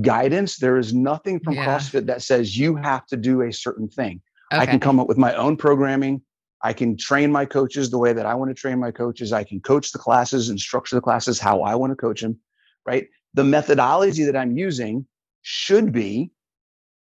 [0.00, 0.56] guidance.
[0.56, 1.66] There is nothing from Yeah.
[1.66, 4.20] CrossFit that says you have to do a certain thing.
[4.50, 6.22] I can come up with my own programming.
[6.62, 9.32] I can train my coaches the way that I want to train my coaches.
[9.32, 12.38] I can coach the classes and structure the classes how I want to coach them,
[12.86, 13.08] right?
[13.34, 15.04] the methodology that I'm using
[15.42, 16.30] should be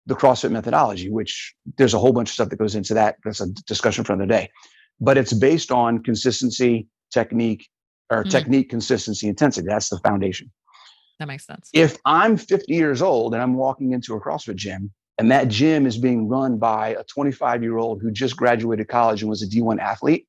[0.05, 3.17] the CrossFit methodology, which there's a whole bunch of stuff that goes into that.
[3.25, 4.49] That's a discussion for another day.
[5.01, 7.67] But it's based on consistency, technique,
[8.09, 8.29] or Mhm.
[8.29, 9.67] technique, consistency, intensity.
[9.67, 10.49] That's the foundation.
[11.21, 11.69] That makes sense.
[11.71, 15.85] If I'm 50 years old and I'm walking into a CrossFit gym and that gym
[15.85, 19.47] is being run by a 25 year old who just graduated college and was a
[19.47, 20.27] D1 athlete,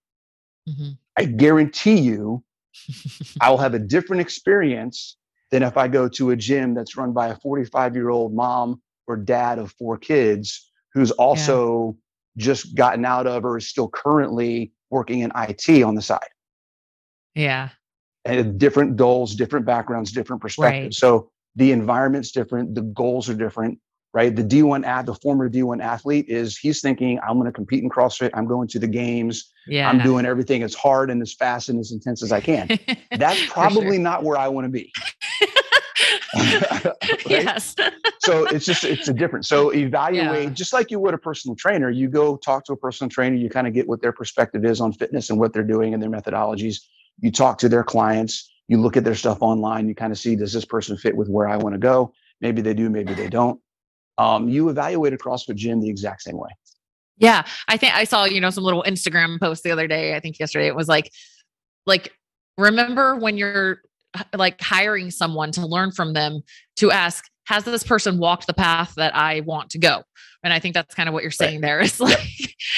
[0.68, 0.98] Mhm.
[1.18, 2.44] I guarantee you
[3.40, 5.16] I will have a different experience
[5.50, 8.82] than if I go to a gym that's run by a 45 year old mom
[9.06, 11.96] or dad of four kids who's also
[12.36, 16.28] just gotten out of or is still currently working in IT on the side.
[17.34, 17.70] yeah.
[18.24, 20.84] And different goals, different backgrounds, different perspectives.
[20.84, 20.94] Right.
[20.94, 23.78] So the environment's different, the goals are different,
[24.14, 24.34] right?
[24.34, 27.90] The D1 at the former D1 athlete is he's thinking, I'm going to compete in
[27.90, 29.88] CrossFit, I'm going to the games, Yeah.
[29.90, 32.68] I'm doing everything as hard and as fast and as intense as I can.
[33.16, 33.52] That's For sure.
[33.54, 34.92] probably not where I want to be.
[37.26, 37.74] Yes.
[38.20, 39.48] So it's just it's a difference.
[39.48, 40.50] So evaluate Yeah.
[40.50, 41.90] just like you would a personal trainer.
[41.90, 43.36] You go talk to a personal trainer.
[43.36, 46.02] You kind of get what their perspective is on fitness and what they're doing and
[46.02, 46.80] their methodologies.
[47.22, 48.50] You talk to their clients.
[48.68, 49.88] You look at their stuff online.
[49.88, 52.12] You kind of see does this person fit with where I want to go?
[52.42, 52.90] Maybe they do.
[52.90, 53.58] Maybe they don't.
[54.18, 56.50] Um, you evaluate a CrossFit gym the exact same way.
[57.16, 60.14] Yeah, I think I saw, you know, some little Instagram post the other day.
[60.14, 61.10] I think yesterday it was like,
[61.86, 62.12] like,
[62.58, 63.82] remember when you're
[64.34, 66.42] like hiring someone to learn from them
[66.76, 70.02] to ask, has this person walked the path that I want to go?
[70.44, 71.80] And I think that's kind of what you're saying there.
[71.92, 72.18] It's like,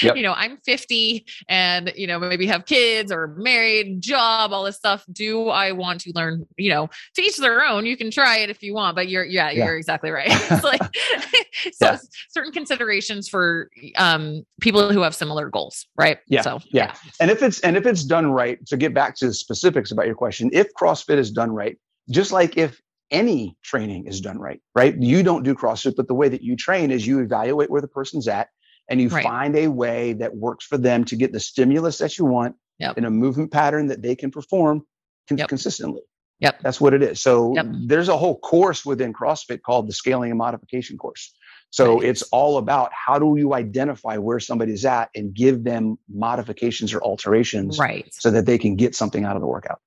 [0.01, 0.17] Yep.
[0.17, 4.75] you know, I'm 50 and, you know, maybe have kids or married, job, all this
[4.75, 5.05] stuff.
[5.11, 7.85] Do I want to learn, you know, to each their own?
[7.85, 9.65] You can try it if you want, but you're, yeah, Yeah.
[9.65, 10.27] you're exactly right.
[10.51, 10.81] It's like,
[11.73, 11.97] so Yeah.
[12.29, 16.17] certain considerations for um, people who have similar goals, right?
[16.27, 16.93] Yeah, So, yeah.
[17.19, 20.07] And if it's and if it's done right, to get back to the specifics about
[20.07, 21.77] your question, if CrossFit is done right,
[22.09, 22.81] just like if
[23.11, 24.95] any training is done right, right?
[24.99, 27.87] You don't do CrossFit, but the way that you train is you evaluate where the
[27.87, 28.49] person's at
[28.89, 29.23] and you Right.
[29.23, 32.97] find a way that works for them to get the stimulus that you want Yep.
[32.97, 34.85] in a movement pattern that they can perform
[35.29, 35.49] con- Yep.
[35.49, 36.01] consistently.
[36.39, 36.59] Yep.
[36.61, 37.21] That's what it is.
[37.21, 37.65] So Yep.
[37.87, 41.33] there's a whole course within CrossFit called the scaling and modification course.
[41.71, 42.09] So Right.
[42.09, 47.01] it's all about how do you identify where somebody's at and give them modifications or
[47.01, 48.07] alterations Right.
[48.13, 49.79] so that they can get something out of the workout.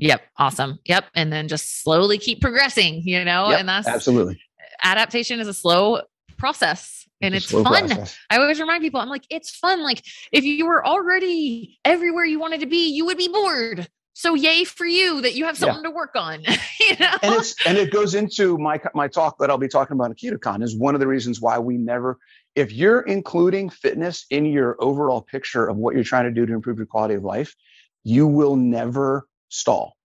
[0.00, 0.22] Yep.
[0.38, 0.78] Awesome.
[0.86, 1.04] Yep.
[1.14, 4.40] And then just slowly keep progressing, you know, Yep, and that's Absolutely.
[4.82, 6.02] adaptation is a slow
[6.36, 7.88] process and It's it's fun.
[7.88, 8.16] process.
[8.30, 9.82] I always remind people, I'm like, it's fun.
[9.82, 13.88] Like if you were already everywhere you wanted to be, you would be bored.
[14.14, 15.66] So yay for you that you have Yeah.
[15.72, 16.42] something to work on.
[16.80, 17.10] you know?
[17.22, 20.16] and it's and it goes into my my talk that I'll be talking about at
[20.18, 22.18] KetoCon is one of the reasons why we never
[22.56, 26.52] if you're including fitness in your overall picture of what you're trying to do to
[26.52, 27.54] improve your quality of life,
[28.02, 29.96] you will never stall.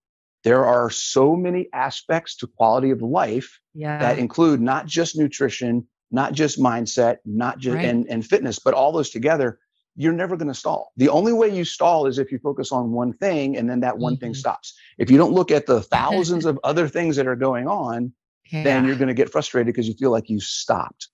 [0.44, 3.98] There are so many aspects to quality of life yeah.
[4.00, 7.86] that include not just nutrition, not just mindset, not just Right.
[7.86, 9.60] and, and fitness, but all those together,
[9.96, 10.92] you're never going to stall.
[10.98, 13.98] The only way you stall is if you focus on one thing and then that
[13.98, 14.38] one thing Mhm.
[14.38, 14.78] stops.
[15.00, 18.14] If you don't look at the thousands of other things that are going on,
[18.52, 21.08] then you're going to get frustrated because you feel like you stopped.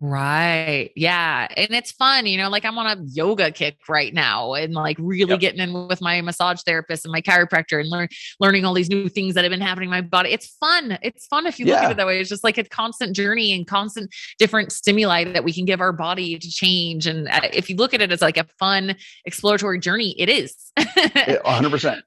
[0.00, 0.90] Right.
[0.96, 1.46] Yeah.
[1.56, 4.96] And it's fun, you know, like I'm on a yoga kick right now and like
[5.00, 5.40] really Yep.
[5.40, 8.08] getting in with my massage therapist and my chiropractor and learn
[8.40, 10.30] learning all these new things that have been happening in my body.
[10.30, 10.98] It's fun.
[11.02, 12.20] It's fun if you look at it that way.
[12.20, 15.92] It's just like a constant journey and constant different stimuli that we can give our
[15.92, 17.06] body to change.
[17.06, 20.54] And uh, if you look at it as like a fun exploratory journey, it is.
[20.76, 22.02] Yeah, 100%.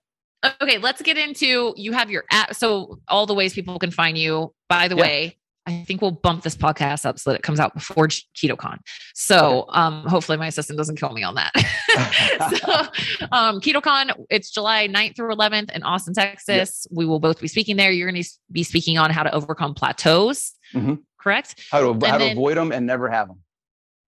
[0.62, 2.54] Okay, let's get into you have your app.
[2.56, 4.54] So all the ways people can find you.
[4.70, 5.02] By the Yeah.
[5.02, 5.37] way,
[5.68, 8.78] I think we'll bump this podcast up so that it comes out before KetoCon.
[9.13, 11.51] So um, hopefully my assistant doesn't kill me on that.
[13.18, 16.88] so um, KetoCon, it's July 9th through 11th in Austin, Texas.
[16.89, 17.91] We will both be speaking there.
[17.91, 20.53] You're going to be speaking on how to overcome plateaus.
[20.74, 20.99] Mhm.
[21.20, 21.61] Correct?
[21.72, 23.41] How to, how to then- avoid them and never have them.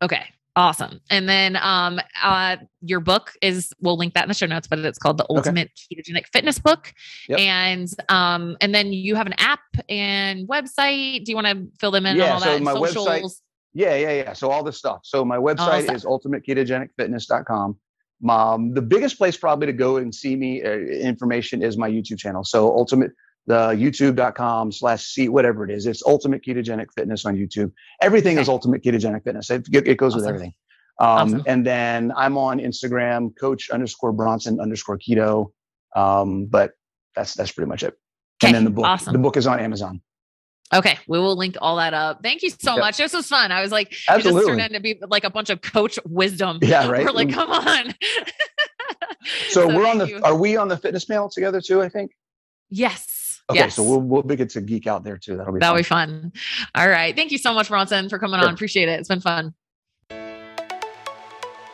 [0.02, 0.26] Okay.
[0.60, 1.00] Awesome.
[1.10, 4.78] And then um uh your book is we'll link that in the show notes, but
[4.80, 6.94] it's called the Ultimate Ketogenic Fitness Book.
[7.30, 7.40] Yep.
[7.40, 11.24] And um and then you have an app and website.
[11.24, 12.62] Do you want to fill them in on Yeah, all so that?
[12.62, 13.42] my website-
[13.74, 14.34] Yeah, yeah, yeah.
[14.34, 15.00] So all this stuff.
[15.04, 15.96] So my website stuff.
[15.96, 17.78] is ultimateketogenicfitness.com.
[18.30, 22.18] Um, the biggest place probably to go and see me uh, information is my YouTube
[22.18, 22.44] channel.
[22.44, 23.12] So ultimate
[23.50, 25.88] the youtube.com slash see whatever it is.
[25.88, 27.72] It's ultimate ketogenic fitness on YouTube.
[28.00, 29.50] Everything is ultimate ketogenic fitness.
[29.50, 30.54] It, it goes with everything.
[31.02, 31.44] Um, Awesome.
[31.48, 35.52] and then I'm on Instagram, coach underscore Bronson underscore keto.
[35.96, 36.74] Um, but
[37.16, 37.96] that's that's pretty much it.
[38.44, 39.14] Okay, And then the book, awesome.
[39.14, 40.00] the book is on Amazon.
[40.72, 42.22] Okay, we will link all that up.
[42.22, 42.98] Thank you so much.
[42.98, 43.52] This was fun.
[43.52, 44.46] I was like, it just Absolutely.
[44.52, 46.60] turned into be like a bunch of coach wisdom.
[46.62, 47.04] Yeah, right.
[47.04, 47.96] We're like, come on.
[49.50, 50.22] so, we're on the you.
[50.22, 52.12] are we on the fitness panel together too, I think?
[52.70, 53.16] yes.
[53.50, 53.76] Okay, Yes.
[53.76, 55.36] so we'll we'll be get to geek out there too.
[55.38, 56.10] That'll be That'll fun.
[56.22, 56.34] be fun.
[56.76, 57.16] All right.
[57.16, 58.48] Thank you so much, Bronson, for coming Sure.
[58.48, 58.54] on.
[58.54, 59.00] Appreciate it.
[59.00, 59.54] It's been fun.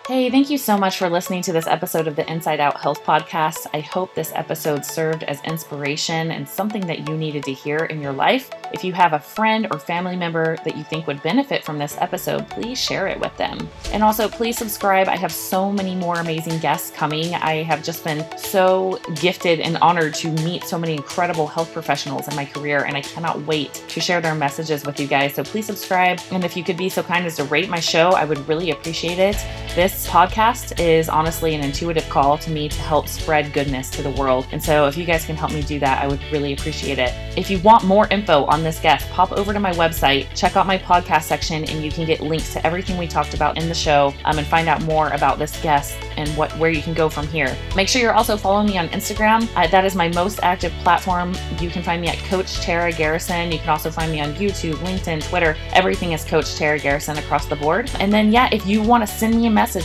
[0.08, 3.04] Hey, thank you so much for listening to this episode of the Inside Out Health
[3.04, 3.66] Podcast.
[3.74, 8.00] I hope this episode served as inspiration and something that you needed to hear in
[8.00, 8.52] your life.
[8.72, 11.98] If you have a friend or family member that you think would benefit from this
[12.00, 13.68] episode, please share it with them.
[13.94, 15.08] And also, please subscribe.
[15.08, 17.34] I have so many more amazing guests coming.
[17.34, 22.28] I have just been so gifted and honored to meet so many incredible health professionals
[22.28, 25.34] in my career, and I cannot wait to share their messages with you guys.
[25.34, 26.20] So please subscribe.
[26.30, 28.70] And if you could be so kind as to rate my show, I would really
[28.70, 29.44] appreciate it.
[29.74, 34.12] This podcast is honestly an intuitive call to me to help spread goodness to the
[34.12, 34.48] world.
[34.52, 37.14] And so if you guys can help me do that, I would really appreciate it.
[37.38, 40.68] If you want more info on this guest, pop over to my website, check out
[40.68, 43.76] my podcast section, and you can get links to everything we talked about in the
[43.76, 47.10] show um, and find out more about this guest and what where you can go
[47.10, 47.56] from here.
[47.76, 49.48] Make sure you're also following me on Instagram.
[49.56, 51.34] Uh, that is my most active platform.
[51.60, 53.52] You can find me at Coach Tara Garrison.
[53.52, 55.56] You can also find me on YouTube, LinkedIn, Twitter.
[55.74, 57.92] Everything is Coach Tara Garrison across the board.
[58.00, 59.85] And then, yeah, if you want to send me a message,